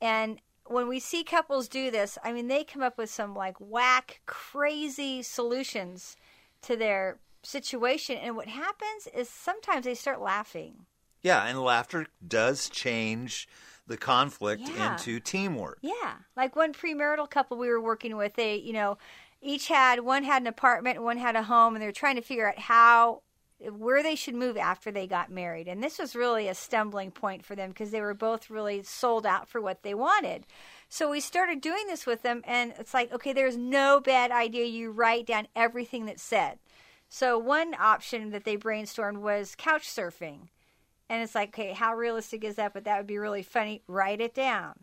And 0.02 0.40
when 0.66 0.88
we 0.88 1.00
see 1.00 1.24
couples 1.24 1.68
do 1.68 1.92
this, 1.92 2.18
I 2.24 2.32
mean, 2.34 2.48
they 2.48 2.64
come 2.64 2.82
up 2.82 2.98
with 2.98 3.10
some 3.10 3.36
like 3.36 3.56
whack, 3.60 4.22
crazy 4.26 5.22
solutions 5.22 6.16
to 6.64 6.76
their 6.76 7.20
situation. 7.44 8.18
And 8.18 8.36
what 8.36 8.48
happens 8.48 9.08
is 9.14 9.30
sometimes 9.30 9.86
they 9.86 9.96
start 9.96 10.22
laughing. 10.22 10.86
Yeah, 11.22 11.46
and 11.46 11.62
laughter 11.62 12.08
does 12.26 12.70
change 12.70 13.48
the 13.88 13.98
conflict 13.98 14.70
Yeah. 14.70 14.94
into 14.94 15.20
teamwork. 15.20 15.80
Yeah, 15.82 16.16
like 16.36 16.56
one 16.56 16.74
premarital 16.74 17.30
couple 17.30 17.58
we 17.58 17.70
were 17.70 17.82
working 17.82 18.16
with, 18.16 18.36
they, 18.36 18.56
you 18.56 18.74
know, 18.74 18.98
each 19.42 19.68
had 19.68 20.00
one 20.02 20.24
had 20.24 20.42
an 20.42 20.48
apartment, 20.48 21.02
one 21.04 21.18
had 21.18 21.36
a 21.36 21.44
home, 21.44 21.76
and 21.76 21.82
they 21.82 21.86
were 21.86 21.92
trying 21.92 22.16
to 22.16 22.22
figure 22.22 22.48
out 22.48 22.60
how 22.60 23.23
where 23.72 24.04
they 24.04 24.16
should 24.16 24.36
move 24.36 24.58
after 24.58 24.92
they 24.92 25.08
got 25.08 25.32
married. 25.32 25.68
And 25.68 25.84
this 25.84 26.00
was 26.00 26.16
really 26.16 26.48
a 26.48 26.56
stumbling 26.56 27.12
point 27.12 27.46
for 27.46 27.56
them 27.56 27.70
because 27.70 27.92
they 27.92 28.02
were 28.02 28.14
both 28.14 28.50
really 28.50 28.84
sold 28.84 29.26
out 29.26 29.48
for 29.48 29.62
what 29.62 29.84
they 29.84 29.94
wanted. 29.94 30.46
So 30.90 31.10
we 31.10 31.20
started 31.20 31.62
doing 31.62 31.88
this 31.88 32.06
with 32.06 32.22
them, 32.22 32.42
and 32.46 32.74
it's 32.78 32.94
like, 32.94 33.12
okay, 33.14 33.34
there's 33.34 33.58
no 33.58 34.00
bad 34.00 34.32
idea. 34.32 34.66
You 34.66 34.92
write 34.92 35.26
down 35.28 35.48
everything 35.56 36.06
that's 36.06 36.24
said. 36.24 36.60
So 37.10 37.38
one 37.38 37.76
option 37.80 38.32
that 38.32 38.44
they 38.44 38.58
brainstormed 38.58 39.18
was 39.18 39.56
couch 39.56 39.88
surfing. 39.88 40.50
And 41.10 41.22
it's 41.22 41.36
like, 41.36 41.50
okay, 41.50 41.74
how 41.74 41.94
realistic 41.94 42.44
is 42.44 42.56
that? 42.56 42.74
But 42.74 42.86
that 42.86 42.98
would 42.98 43.08
be 43.08 43.18
really 43.18 43.44
funny. 43.44 43.82
Write 43.88 44.22
it 44.22 44.34
down. 44.34 44.74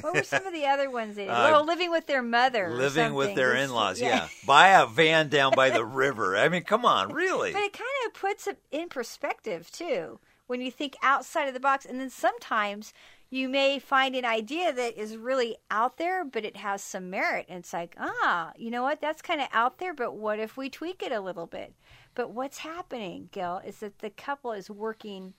What 0.00 0.14
were 0.14 0.22
some 0.22 0.46
of 0.46 0.52
the 0.52 0.66
other 0.66 0.90
ones 0.90 1.16
they 1.16 1.24
did? 1.24 1.30
Uh, 1.30 1.48
well, 1.50 1.64
living 1.64 1.90
with 1.90 2.06
their 2.06 2.22
mother. 2.22 2.70
Living 2.70 3.14
with 3.14 3.34
their 3.34 3.54
in 3.54 3.72
laws, 3.72 4.00
yeah. 4.00 4.28
Buy 4.46 4.68
a 4.68 4.86
van 4.86 5.28
down 5.28 5.52
by 5.54 5.70
the 5.70 5.84
river. 5.84 6.36
I 6.36 6.48
mean, 6.48 6.62
come 6.62 6.84
on, 6.84 7.12
really? 7.12 7.52
But 7.52 7.62
it 7.62 7.72
kind 7.72 7.88
of 8.06 8.14
puts 8.14 8.46
it 8.46 8.58
in 8.70 8.88
perspective, 8.88 9.70
too, 9.70 10.18
when 10.46 10.60
you 10.60 10.70
think 10.70 10.96
outside 11.02 11.48
of 11.48 11.54
the 11.54 11.60
box. 11.60 11.84
And 11.84 12.00
then 12.00 12.10
sometimes 12.10 12.92
you 13.28 13.48
may 13.48 13.78
find 13.78 14.14
an 14.14 14.24
idea 14.24 14.72
that 14.72 15.00
is 15.00 15.16
really 15.16 15.56
out 15.70 15.98
there, 15.98 16.24
but 16.24 16.44
it 16.44 16.56
has 16.58 16.82
some 16.82 17.10
merit. 17.10 17.46
And 17.48 17.58
it's 17.58 17.72
like, 17.72 17.96
ah, 17.98 18.52
you 18.56 18.70
know 18.70 18.82
what? 18.82 19.00
That's 19.00 19.22
kind 19.22 19.40
of 19.40 19.48
out 19.52 19.78
there, 19.78 19.92
but 19.92 20.14
what 20.14 20.38
if 20.38 20.56
we 20.56 20.70
tweak 20.70 21.02
it 21.02 21.12
a 21.12 21.20
little 21.20 21.46
bit? 21.46 21.74
But 22.14 22.30
what's 22.30 22.58
happening, 22.58 23.28
Gil, 23.32 23.60
is 23.66 23.78
that 23.80 23.98
the 23.98 24.10
couple 24.10 24.52
is 24.52 24.70
working 24.70 25.34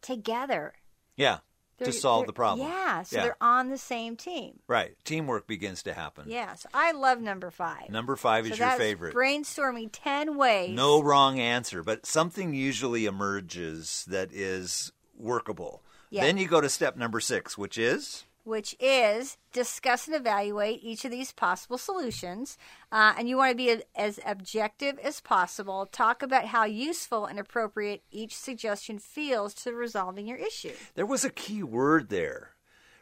together. 0.00 0.74
Yeah, 1.16 1.38
to 1.78 1.92
solve 1.92 2.26
the 2.26 2.32
problem. 2.32 2.68
Yeah, 2.68 3.02
so 3.02 3.16
Yeah. 3.16 3.22
they're 3.24 3.36
on 3.40 3.70
the 3.70 3.78
same 3.78 4.16
team. 4.16 4.60
Right. 4.66 4.96
Teamwork 5.04 5.46
begins 5.46 5.82
to 5.84 5.94
happen. 5.94 6.24
Yeah, 6.28 6.54
so 6.54 6.68
I 6.74 6.92
love 6.92 7.20
number 7.20 7.50
five. 7.50 7.88
Number 7.90 8.16
five 8.16 8.46
is 8.46 8.58
your 8.58 8.70
favorite. 8.72 9.14
Brainstorming 9.14 9.90
10 9.92 10.36
ways. 10.36 10.70
No 10.74 11.00
wrong 11.02 11.38
answer, 11.38 11.82
but 11.82 12.04
something 12.06 12.54
usually 12.54 13.06
emerges 13.06 14.04
that 14.08 14.32
is 14.32 14.92
workable. 15.16 15.82
Yeah. 16.10 16.22
Then 16.24 16.38
you 16.38 16.48
go 16.48 16.60
to 16.60 16.68
step 16.68 16.96
number 16.96 17.20
six, 17.20 17.58
which 17.58 17.76
is 17.78 18.24
which 18.48 18.74
is 18.80 19.36
discuss 19.52 20.06
and 20.08 20.16
evaluate 20.16 20.80
each 20.82 21.04
of 21.04 21.10
these 21.10 21.32
possible 21.32 21.78
solutions. 21.78 22.58
Uh, 22.90 23.14
and 23.16 23.28
you 23.28 23.36
want 23.36 23.50
to 23.50 23.56
be 23.56 23.70
as, 23.70 23.82
as 23.94 24.18
objective 24.26 24.98
as 24.98 25.20
possible. 25.20 25.86
Talk 25.86 26.22
about 26.22 26.46
how 26.46 26.64
useful 26.64 27.26
and 27.26 27.38
appropriate 27.38 28.02
each 28.10 28.34
suggestion 28.34 28.98
feels 28.98 29.54
to 29.54 29.72
resolving 29.72 30.26
your 30.26 30.38
issue. 30.38 30.72
there 30.94 31.06
was 31.06 31.24
a 31.24 31.30
key 31.30 31.62
word 31.62 32.08
there. 32.08 32.50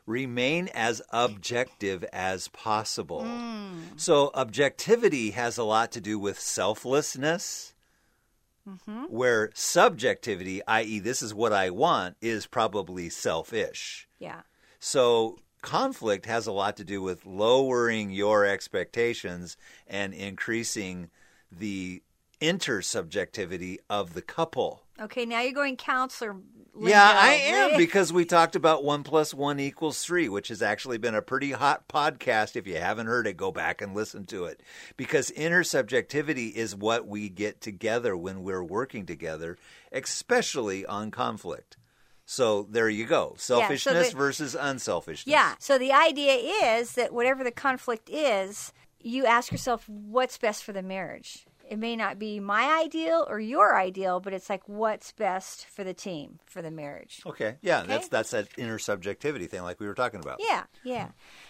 Remain 0.04 0.68
as 0.74 1.02
objective 1.10 2.04
as 2.12 2.46
possible. 2.48 3.24
Hmm. 3.24 3.80
So, 3.96 4.30
objectivity 4.34 5.30
has 5.32 5.58
a 5.58 5.64
lot 5.64 5.90
to 5.92 6.00
do 6.00 6.18
with 6.18 6.38
selflessness, 6.38 7.72
Mm-hmm. 8.68 9.04
where 9.04 9.50
subjectivity, 9.54 10.60
i.e., 10.66 10.98
this 10.98 11.22
is 11.22 11.32
what 11.32 11.52
I 11.52 11.70
want, 11.70 12.16
is 12.20 12.48
probably 12.48 13.08
selfish. 13.08 14.08
Yeah. 14.18 14.40
So 14.78 15.38
conflict 15.62 16.26
has 16.26 16.46
a 16.46 16.52
lot 16.52 16.76
to 16.76 16.84
do 16.84 17.02
with 17.02 17.26
lowering 17.26 18.10
your 18.10 18.44
expectations 18.44 19.56
and 19.86 20.14
increasing 20.14 21.10
the 21.50 22.02
intersubjectivity 22.40 23.78
of 23.88 24.14
the 24.14 24.22
couple. 24.22 24.82
Okay, 25.00 25.26
now 25.26 25.40
you're 25.40 25.52
going 25.52 25.76
counselor. 25.76 26.36
Yeah. 26.78 27.10
I 27.14 27.32
am 27.32 27.76
because 27.76 28.12
we 28.12 28.24
talked 28.24 28.56
about 28.56 28.84
one 28.84 29.02
plus 29.02 29.34
one 29.34 29.58
equals 29.60 30.02
three, 30.02 30.28
which 30.28 30.48
has 30.48 30.62
actually 30.62 30.98
been 30.98 31.14
a 31.14 31.22
pretty 31.22 31.52
hot 31.52 31.88
podcast. 31.88 32.56
If 32.56 32.66
you 32.66 32.76
haven't 32.76 33.06
heard 33.06 33.26
it, 33.26 33.36
go 33.36 33.52
back 33.52 33.82
and 33.82 33.94
listen 33.94 34.26
to 34.26 34.44
it. 34.44 34.62
Because 34.96 35.30
intersubjectivity 35.30 36.52
is 36.52 36.74
what 36.74 37.06
we 37.06 37.28
get 37.28 37.60
together 37.60 38.16
when 38.16 38.42
we're 38.42 38.64
working 38.64 39.06
together, 39.06 39.58
especially 39.92 40.86
on 40.86 41.10
conflict. 41.10 41.76
So 42.26 42.64
there 42.68 42.88
you 42.88 43.06
go. 43.06 43.34
Selfishness 43.38 44.10
the- 44.10 44.16
versus 44.16 44.54
unselfishness. 44.54 45.30
Yeah. 45.32 45.54
So 45.58 45.78
the 45.78 45.92
idea 45.92 46.34
is 46.78 46.92
that 46.94 47.14
whatever 47.14 47.44
the 47.44 47.52
conflict 47.52 48.10
is, 48.10 48.72
you 49.00 49.24
ask 49.24 49.52
yourself 49.52 49.88
what's 49.88 50.36
best 50.36 50.64
for 50.64 50.72
the 50.72 50.82
marriage. 50.82 51.46
It 51.68 51.78
may 51.78 51.96
not 51.96 52.18
be 52.18 52.38
my 52.38 52.80
ideal 52.80 53.26
or 53.28 53.40
your 53.40 53.76
ideal, 53.76 54.20
but 54.20 54.32
it's 54.32 54.48
like 54.48 54.68
what's 54.68 55.10
best 55.12 55.66
for 55.66 55.82
the 55.82 55.94
team, 55.94 56.38
for 56.46 56.62
the 56.62 56.70
marriage. 56.70 57.22
Okay. 57.26 57.56
Yeah, 57.60 57.78
Okay. 57.80 57.88
that's 57.88 58.08
that's 58.08 58.30
that 58.30 58.50
intersubjectivity 58.50 59.48
thing 59.50 59.62
like 59.62 59.80
we 59.80 59.86
were 59.88 59.94
talking 59.94 60.20
about. 60.20 60.38
Yeah, 60.40 60.64
yeah. 60.84 61.08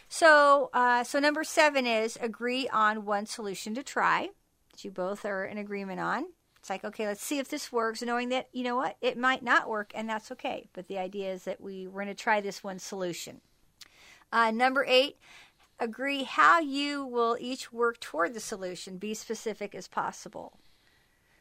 So, 0.09 0.71
uh, 0.73 1.05
so 1.05 1.19
number 1.19 1.45
seven 1.45 1.87
is 1.87 2.17
agree 2.21 2.67
on 2.69 3.05
one 3.05 3.27
solution 3.27 3.75
to 3.75 3.83
try 3.83 4.31
that 4.73 4.85
you 4.85 4.91
both 4.91 5.25
are 5.27 5.45
in 5.45 5.59
agreement 5.59 6.01
on. 6.01 6.25
It's 6.67 6.71
like, 6.71 6.85
okay, 6.85 7.07
let's 7.07 7.23
see 7.23 7.39
if 7.39 7.49
this 7.49 7.71
works, 7.71 8.03
knowing 8.03 8.29
that 8.31 8.49
you 8.53 8.65
know 8.65 8.75
what, 8.75 8.97
it 9.01 9.17
might 9.17 9.45
not 9.45 9.69
work, 9.69 9.93
and 9.95 10.09
that's 10.09 10.33
okay. 10.33 10.67
But 10.73 10.89
the 10.89 10.99
idea 10.99 11.33
is 11.33 11.45
that 11.45 11.61
we 11.61 11.87
we're 11.87 12.03
going 12.03 12.09
to 12.09 12.15
try 12.21 12.41
this 12.41 12.65
one 12.65 12.81
solution. 12.81 13.41
Uh, 14.33 14.51
number 14.51 14.85
eight, 14.89 15.17
agree 15.79 16.25
how 16.25 16.59
you 16.59 17.07
will 17.07 17.37
each 17.39 17.73
work 17.73 18.01
toward 18.01 18.35
the 18.35 18.41
solution. 18.41 18.99
Be 18.99 19.15
specific 19.15 19.77
as 19.77 19.87
possible. 19.87 20.59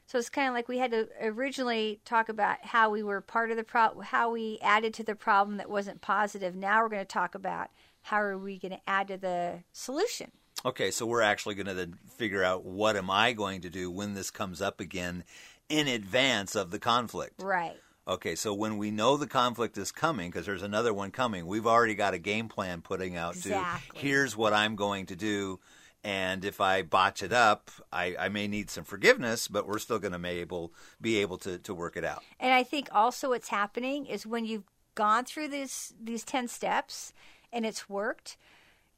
So 0.06 0.20
it's 0.20 0.30
kind 0.30 0.48
of 0.48 0.54
like 0.54 0.68
we 0.68 0.78
had 0.78 0.92
to 0.92 1.10
originally 1.20 2.02
talk 2.06 2.30
about 2.30 2.64
how 2.64 2.92
we 2.92 3.02
were 3.02 3.20
part 3.20 3.50
of 3.50 3.58
the 3.58 3.64
problem, 3.64 4.06
how 4.06 4.30
we 4.30 4.60
added 4.62 4.94
to 4.94 5.04
the 5.04 5.16
problem 5.16 5.58
that 5.58 5.72
wasn't 5.72 6.02
positive. 6.02 6.56
Now 6.56 6.84
we're 6.84 6.90
going 6.90 7.02
to 7.02 7.06
talk 7.06 7.34
about 7.34 7.72
how 8.04 8.22
are 8.22 8.38
we 8.38 8.60
going 8.60 8.74
to 8.74 8.82
add 8.88 9.08
to 9.08 9.18
the 9.18 9.64
solution. 9.72 10.34
Okay, 10.65 10.89
so 10.89 11.06
we're 11.06 11.21
actually 11.21 11.54
going 11.56 11.67
to 11.67 11.75
then 11.75 11.93
figure 12.17 12.43
out 12.43 12.65
what 12.65 12.95
am 12.95 13.12
I 13.12 13.34
going 13.34 13.62
to 13.62 13.69
do 13.69 13.91
when 13.91 14.15
this 14.15 14.32
comes 14.32 14.62
up 14.62 14.80
again 14.80 15.23
in 15.69 15.88
advance 15.88 16.56
of 16.56 16.71
the 16.71 16.80
conflict. 16.80 17.41
Right. 17.41 17.78
Okay, 18.08 18.36
so 18.36 18.54
when 18.54 18.78
we 18.78 18.91
know 18.91 19.15
the 19.17 19.28
conflict 19.28 19.78
is 19.78 19.91
coming, 19.91 20.30
because 20.30 20.45
there's 20.45 20.63
another 20.63 20.93
one 20.93 21.12
coming, 21.12 21.45
we've 21.45 21.65
already 21.67 21.95
got 21.95 22.13
a 22.13 22.19
game 22.19 22.47
plan 22.47 22.82
putting 22.82 23.15
out 23.15 23.36
Exactly. 23.36 23.99
to 23.99 24.06
here's 24.06 24.36
what 24.36 24.54
I'm 24.54 24.75
going 24.75 25.06
to 25.08 25.15
do. 25.15 25.60
And 26.04 26.45
if 26.45 26.62
I 26.62 26.84
botch 26.84 27.23
it 27.23 27.34
up, 27.34 27.71
I, 27.91 28.15
I 28.19 28.30
may 28.30 28.47
need 28.47 28.69
some 28.69 28.84
forgiveness, 28.84 29.47
but 29.47 29.67
we're 29.67 29.80
still 29.80 29.97
going 29.97 30.13
to 30.13 30.19
be 30.19 30.30
able 30.30 30.71
be 31.01 31.17
able 31.17 31.39
to, 31.39 31.58
to 31.58 31.73
work 31.73 31.97
it 31.97 32.06
out. 32.06 32.23
And 32.39 32.54
I 32.54 32.62
think 32.62 32.89
also 32.91 33.30
what's 33.30 33.49
happening 33.49 34.06
is 34.06 34.25
when 34.25 34.45
you've 34.45 34.69
gone 34.93 35.25
through 35.25 35.47
these 35.47 35.93
these 35.99 36.23
10 36.23 36.47
steps 36.47 37.12
and 37.51 37.65
it's 37.65 37.89
worked, 37.89 38.38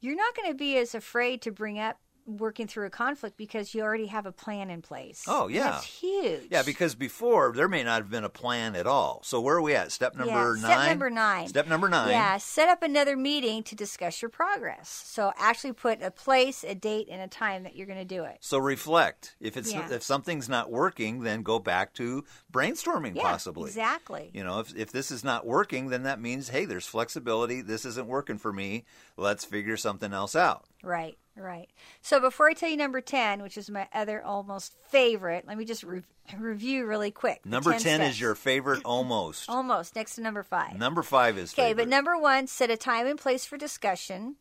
you're 0.00 0.16
not 0.16 0.36
going 0.36 0.48
to 0.50 0.56
be 0.56 0.76
as 0.76 0.94
afraid 0.94 1.42
to 1.42 1.50
bring 1.50 1.78
up 1.78 1.98
working 2.28 2.66
through 2.66 2.86
a 2.86 2.90
conflict 2.90 3.36
because 3.36 3.74
you 3.74 3.82
already 3.82 4.06
have 4.06 4.26
a 4.26 4.32
plan 4.32 4.68
in 4.70 4.82
place. 4.82 5.24
Oh, 5.26 5.48
yeah. 5.48 5.70
That's 5.72 5.86
huge. 5.86 6.42
Yeah, 6.50 6.62
because 6.62 6.94
before 6.94 7.52
there 7.52 7.68
may 7.68 7.82
not 7.82 8.02
have 8.02 8.10
been 8.10 8.24
a 8.24 8.28
plan 8.28 8.76
at 8.76 8.86
all. 8.86 9.20
So 9.24 9.40
where 9.40 9.56
are 9.56 9.62
we 9.62 9.74
at? 9.74 9.90
Step 9.90 10.14
number 10.14 10.54
Yeah, 10.56 10.62
nine. 10.62 10.76
Step 10.76 10.88
number 10.88 11.10
nine. 11.10 11.48
Step 11.48 11.66
number 11.68 11.88
nine. 11.88 12.10
Yeah, 12.10 12.36
set 12.36 12.68
up 12.68 12.82
another 12.82 13.16
meeting 13.16 13.62
to 13.64 13.74
discuss 13.74 14.20
your 14.20 14.28
progress. 14.28 14.88
So 14.90 15.32
actually 15.38 15.72
put 15.72 16.02
a 16.02 16.10
place, 16.10 16.64
a 16.64 16.74
date, 16.74 17.08
and 17.10 17.22
a 17.22 17.28
time 17.28 17.62
that 17.62 17.74
you're 17.76 17.86
going 17.86 17.98
to 17.98 18.04
do 18.04 18.24
it. 18.24 18.36
So 18.40 18.58
reflect. 18.58 19.34
If 19.40 19.56
it's 19.56 19.72
Yeah. 19.72 19.90
if 19.90 20.02
something's 20.02 20.48
not 20.48 20.70
working, 20.70 21.20
then 21.20 21.42
go 21.42 21.58
back 21.58 21.94
to 21.94 22.24
brainstorming 22.52 23.16
Yeah, 23.16 23.22
possibly. 23.22 23.68
exactly. 23.70 24.30
You 24.34 24.44
know, 24.44 24.60
if 24.60 24.76
if 24.76 24.92
this 24.92 25.10
is 25.10 25.24
not 25.24 25.46
working, 25.46 25.88
then 25.88 26.02
that 26.02 26.20
means 26.20 26.50
hey, 26.50 26.64
there's 26.66 26.86
flexibility. 26.86 27.62
This 27.62 27.84
isn't 27.84 28.06
working 28.06 28.36
for 28.38 28.52
me. 28.52 28.84
Let's 29.16 29.44
figure 29.44 29.76
something 29.76 30.12
else 30.12 30.36
out. 30.36 30.64
Right, 30.82 31.16
right. 31.40 31.68
So 32.02 32.20
before 32.20 32.48
I 32.48 32.52
tell 32.52 32.68
you 32.68 32.76
number 32.76 33.00
10, 33.00 33.42
which 33.42 33.56
is 33.56 33.70
my 33.70 33.88
other 33.92 34.22
almost 34.22 34.74
favorite, 34.88 35.46
let 35.46 35.56
me 35.56 35.64
just 35.64 35.82
re- 35.82 36.02
review 36.38 36.86
really 36.86 37.10
quick. 37.10 37.44
Number 37.46 37.78
10, 37.78 38.02
is 38.02 38.20
your 38.20 38.34
favorite 38.34 38.82
almost. 38.84 39.48
Almost, 39.58 39.96
next 39.96 40.16
to 40.16 40.20
number 40.20 40.42
5. 40.42 40.78
Number 40.78 41.02
5 41.02 41.38
is 41.38 41.52
Okay, 41.54 41.72
but 41.72 41.88
number 41.88 42.16
one, 42.16 42.46
set 42.46 42.70
a 42.70 42.76
time 42.76 43.06
and 43.06 43.18
place 43.18 43.44
for 43.44 43.56
discussion. 43.56 44.36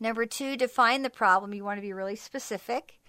Number 0.00 0.26
two, 0.26 0.56
define 0.56 1.02
the 1.02 1.10
problem. 1.10 1.54
You 1.54 1.64
want 1.64 1.78
to 1.78 1.82
be 1.82 1.92
really 1.92 2.16
specific. 2.16 3.00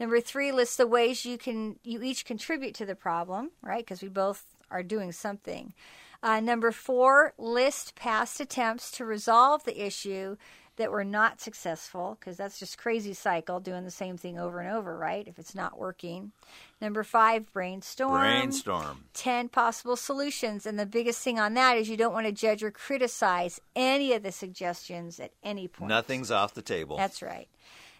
Number 0.00 0.20
three, 0.20 0.50
list 0.50 0.78
the 0.78 0.86
ways 0.86 1.24
you 1.24 1.38
can 1.38 1.76
you 1.84 2.02
each 2.02 2.24
contribute 2.24 2.74
to 2.76 2.86
the 2.86 2.96
problem, 2.96 3.52
right? 3.62 3.84
Because 3.84 4.02
we 4.02 4.08
both 4.08 4.44
are 4.70 4.82
doing 4.82 5.12
something. 5.12 5.74
Uh, 6.22 6.40
number 6.40 6.70
four, 6.70 7.34
list 7.36 7.94
past 7.94 8.40
attempts 8.40 8.90
to 8.92 9.04
resolve 9.04 9.64
the 9.64 9.84
issue 9.84 10.36
that 10.76 10.90
were 10.90 11.04
not 11.04 11.40
successful, 11.40 12.16
because 12.18 12.36
that's 12.36 12.58
just 12.58 12.78
crazy 12.78 13.12
cycle 13.12 13.60
doing 13.60 13.84
the 13.84 13.90
same 13.90 14.16
thing 14.16 14.38
over 14.38 14.60
and 14.60 14.74
over, 14.74 14.96
right? 14.96 15.28
If 15.28 15.38
it's 15.38 15.54
not 15.54 15.78
working. 15.78 16.32
Number 16.80 17.02
five, 17.02 17.52
brainstorm. 17.52 18.20
Brainstorm. 18.20 19.04
10 19.14 19.48
possible 19.50 19.96
solutions. 19.96 20.64
And 20.64 20.78
the 20.78 20.86
biggest 20.86 21.22
thing 21.22 21.38
on 21.38 21.54
that 21.54 21.76
is 21.76 21.88
you 21.88 21.96
don't 21.96 22.14
want 22.14 22.26
to 22.26 22.32
judge 22.32 22.62
or 22.62 22.70
criticize 22.70 23.60
any 23.76 24.12
of 24.14 24.22
the 24.22 24.32
suggestions 24.32 25.20
at 25.20 25.32
any 25.44 25.68
point. 25.68 25.88
Nothing's 25.88 26.30
off 26.30 26.54
the 26.54 26.62
table. 26.62 26.96
That's 26.96 27.22
right. 27.22 27.48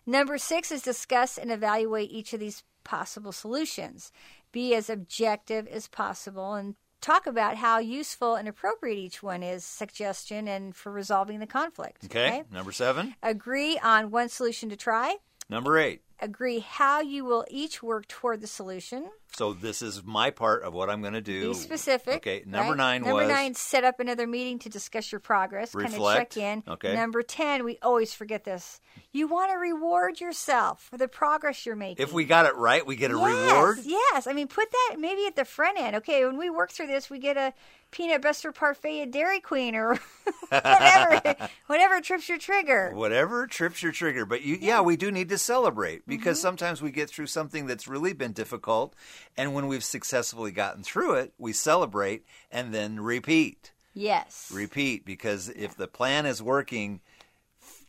Number 0.06 0.38
six 0.38 0.72
is 0.72 0.82
discuss 0.82 1.38
and 1.38 1.52
evaluate 1.52 2.10
each 2.10 2.32
of 2.32 2.40
these 2.40 2.64
possible 2.84 3.32
solutions. 3.32 4.12
Be 4.50 4.74
as 4.74 4.90
objective 4.90 5.66
as 5.68 5.88
possible 5.88 6.54
and 6.54 6.74
talk 7.02 7.26
about 7.26 7.56
how 7.56 7.78
useful 7.78 8.36
and 8.36 8.48
appropriate 8.48 8.96
each 8.96 9.22
one 9.22 9.42
is, 9.42 9.64
suggestion, 9.64 10.48
and 10.48 10.74
for 10.74 10.90
resolving 10.90 11.40
the 11.40 11.46
conflict. 11.46 12.04
okay. 12.06 12.44
Number 12.50 12.72
7. 12.72 13.14
Agree 13.22 13.78
on 13.78 14.10
one 14.10 14.30
solution 14.30 14.70
to 14.70 14.76
try. 14.76 15.16
Number 15.50 15.76
8. 15.78 16.00
Agree 16.22 16.60
how 16.60 17.00
you 17.00 17.24
will 17.24 17.44
each 17.50 17.82
work 17.82 18.06
toward 18.06 18.40
the 18.40 18.46
solution. 18.46 19.10
So 19.34 19.54
this 19.54 19.80
is 19.82 20.04
my 20.04 20.30
part 20.30 20.62
of 20.62 20.74
what 20.74 20.88
I'm 20.88 21.00
going 21.00 21.14
to 21.14 21.20
do. 21.20 21.48
Be 21.48 21.54
specific. 21.54 22.16
Okay. 22.16 22.44
Number 22.46 22.72
right? 22.72 23.00
9 23.00 23.02
Number 23.02 23.16
was 23.16 23.28
nine, 23.28 23.54
set 23.54 23.82
up 23.82 23.98
another 23.98 24.26
meeting 24.26 24.58
to 24.60 24.68
discuss 24.68 25.10
your 25.10 25.20
progress. 25.20 25.74
Kind 25.74 25.94
of 25.94 26.14
check 26.14 26.36
in. 26.36 26.62
Okay. 26.68 26.94
Number 26.94 27.22
ten, 27.22 27.64
we 27.64 27.78
always 27.82 28.14
forget 28.14 28.44
this. 28.44 28.80
You 29.10 29.26
want 29.26 29.50
to 29.50 29.56
reward 29.56 30.20
yourself 30.20 30.86
for 30.90 30.96
the 30.96 31.08
progress 31.08 31.66
you're 31.66 31.76
making. 31.76 32.02
if 32.02 32.12
we 32.12 32.24
got 32.24 32.46
it 32.46 32.54
right, 32.56 32.86
we 32.86 32.94
get 32.94 33.10
a 33.10 33.18
yes, 33.18 33.50
reward. 33.50 33.78
Yes, 33.84 34.26
I 34.26 34.32
mean 34.32 34.48
put 34.48 34.70
that 34.70 34.96
maybe 35.00 35.26
at 35.26 35.34
the 35.34 35.44
front 35.44 35.78
end. 35.80 35.96
Okay, 35.96 36.24
when 36.24 36.36
we 36.36 36.48
work 36.48 36.70
through 36.70 36.88
this, 36.88 37.10
we 37.10 37.18
get 37.18 37.36
a 37.36 37.54
peanut 37.90 38.22
butter 38.22 38.52
parfait 38.52 39.02
at 39.02 39.10
Dairy 39.10 39.38
Queen 39.38 39.76
or 39.76 39.98
whatever, 40.48 41.48
whatever 41.66 42.00
trips 42.00 42.28
your 42.28 42.38
trigger. 42.38 42.90
Whatever 42.94 43.46
trips 43.46 43.82
your 43.82 43.92
trigger, 43.92 44.26
but 44.26 44.42
you, 44.42 44.58
yeah. 44.60 44.80
we 44.80 44.96
do 44.96 45.12
need 45.12 45.28
to 45.28 45.38
celebrate 45.38 46.06
because 46.16 46.38
Mm-hmm. 46.38 46.42
sometimes 46.48 46.82
we 46.82 46.90
get 46.90 47.08
through 47.10 47.26
something 47.26 47.66
that's 47.66 47.88
really 47.88 48.12
been 48.12 48.32
difficult, 48.32 48.94
and 49.36 49.54
when 49.54 49.66
we've 49.66 49.84
successfully 49.84 50.50
gotten 50.50 50.82
through 50.82 51.14
it, 51.14 51.32
we 51.38 51.52
celebrate 51.52 52.24
and 52.50 52.72
then 52.74 53.00
repeat, 53.00 53.72
Yes. 53.94 54.50
repeat. 54.52 55.04
Because 55.04 55.48
if 55.50 55.76
the 55.76 55.86
plan 55.88 56.26
is 56.26 56.42
working, 56.42 57.00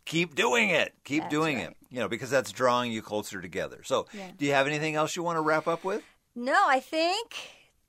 keep 0.06 0.36
doing 0.36 0.70
it, 0.70 0.94
keep 1.04 1.24
That's 1.24 1.32
doing 1.32 1.58
right. 1.58 1.68
it. 1.70 1.78
You 1.90 2.00
know, 2.00 2.08
because 2.10 2.30
that's 2.32 2.52
drawing 2.52 2.92
you 2.92 3.02
closer 3.02 3.40
together. 3.42 3.82
So, 3.84 4.08
Yeah. 4.14 4.32
do 4.38 4.46
you 4.46 4.54
have 4.54 4.68
anything 4.68 4.96
else 4.96 5.16
you 5.16 5.24
want 5.24 5.38
to 5.38 5.42
wrap 5.42 5.68
up 5.68 5.84
with? 5.84 6.02
No, 6.36 6.66
I 6.68 6.80
think 6.80 7.36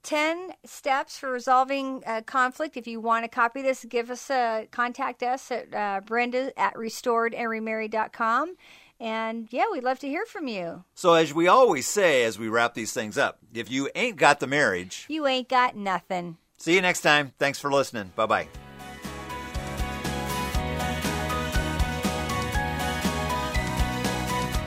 10 0.03 0.51
steps 0.67 1.17
for 1.19 1.31
resolving 1.31 2.03
uh, 2.07 2.21
conflict. 2.27 2.77
If 2.77 2.87
you 2.87 3.01
want 3.01 3.25
to 3.25 3.29
copy 3.29 3.63
this, 3.63 3.87
give 3.89 4.11
us 4.11 4.29
a 4.31 4.69
contact 4.71 5.23
us 5.23 5.51
at 5.51 5.73
uh, 5.75 6.03
Brenda 6.05 6.53
at 6.61 6.75
restoredandremarried.com. 6.75 8.57
And 9.01 9.49
yeah, 9.51 9.65
we'd 9.73 9.85
love 9.85 9.99
to 10.01 10.09
hear 10.09 10.25
from 10.25 10.47
you. 10.49 10.85
So, 10.95 11.15
as 11.15 11.35
we 11.35 11.49
always 11.49 11.87
say 11.87 12.25
as 12.25 12.39
we 12.39 12.49
wrap 12.49 12.75
these 12.75 12.93
things 12.93 13.19
up, 13.19 13.39
if 13.53 13.71
you 13.71 13.91
ain't 13.95 14.17
got 14.17 14.41
the 14.41 14.47
marriage, 14.47 15.05
You 15.09 15.27
ain't 15.27 15.49
got 15.49 15.77
nothing. 15.77 16.37
see 16.59 16.75
you 16.75 16.81
next 16.83 17.01
time. 17.03 17.33
Thanks 17.39 17.59
for 17.59 17.71
listening. 17.73 18.13
Bye 18.17 18.27
bye. 18.27 18.49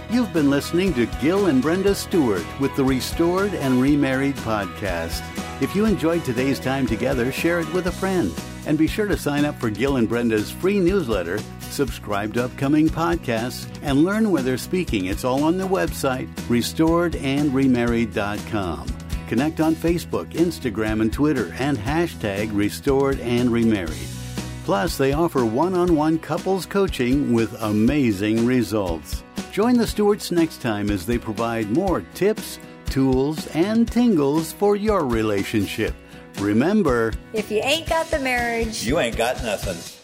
You've 0.10 0.32
been 0.32 0.50
listening 0.50 0.94
to 0.94 1.06
Gil 1.22 1.48
and 1.48 1.62
Brenda 1.62 1.94
Stewart 1.94 2.46
with 2.62 2.74
the 2.78 2.84
Restored 2.84 3.54
and 3.54 3.82
Remarried 3.82 4.36
podcast. 4.38 5.22
If 5.62 5.76
you 5.76 5.86
enjoyed 5.86 6.24
today's 6.24 6.60
time 6.62 6.88
together, 6.88 7.30
share 7.32 7.60
it 7.60 7.72
with 7.74 7.88
a 7.88 7.92
friend. 7.92 8.34
And 8.66 8.78
be 8.78 8.88
sure 8.88 9.06
to 9.08 9.18
sign 9.18 9.44
up 9.44 9.60
for 9.60 9.70
Gil 9.70 9.98
and 9.98 10.08
Brenda's 10.08 10.50
free 10.50 10.80
newsletter, 10.80 11.40
subscribe 11.78 12.34
to 12.34 12.44
upcoming 12.44 12.90
podcasts, 12.90 13.68
and 13.84 14.04
learn 14.04 14.32
where 14.32 14.42
they're 14.42 14.58
speaking. 14.58 15.06
It's 15.06 15.24
all 15.24 15.44
on 15.44 15.58
the 15.58 15.68
website, 15.68 16.28
restoredandremarried.com. 16.50 18.88
Connect 19.28 19.60
on 19.60 19.76
Facebook, 19.76 20.32
Instagram, 20.34 21.02
and 21.02 21.14
Twitter, 21.14 21.54
and 21.60 21.78
hashtag 21.78 22.50
Restored 22.54 23.20
and 23.20 23.52
Remarried. 23.52 24.08
Plus, 24.66 24.98
they 24.98 25.14
offer 25.14 25.46
one 25.46 25.76
on 25.76 25.96
one 25.96 26.18
couples 26.18 26.66
coaching 26.66 27.32
with 27.32 27.54
amazing 27.62 28.46
results. 28.46 29.24
Join 29.52 29.78
the 29.78 29.88
Stewarts 29.88 30.32
next 30.32 30.62
time 30.62 30.90
as 30.90 31.06
they 31.06 31.18
provide 31.18 31.70
more 31.72 32.02
tips, 32.14 32.60
tools, 32.90 33.48
and 33.48 33.90
tingles 33.90 34.52
for 34.52 34.76
your 34.76 35.06
relationship. 35.06 35.94
Remember, 36.40 37.14
If 37.34 37.52
you 37.52 37.62
ain't 37.64 37.88
got 37.88 38.08
the 38.08 38.20
marriage, 38.20 38.86
You 38.86 39.00
ain't 39.00 39.18
got 39.18 39.44
nothing. 39.44 39.97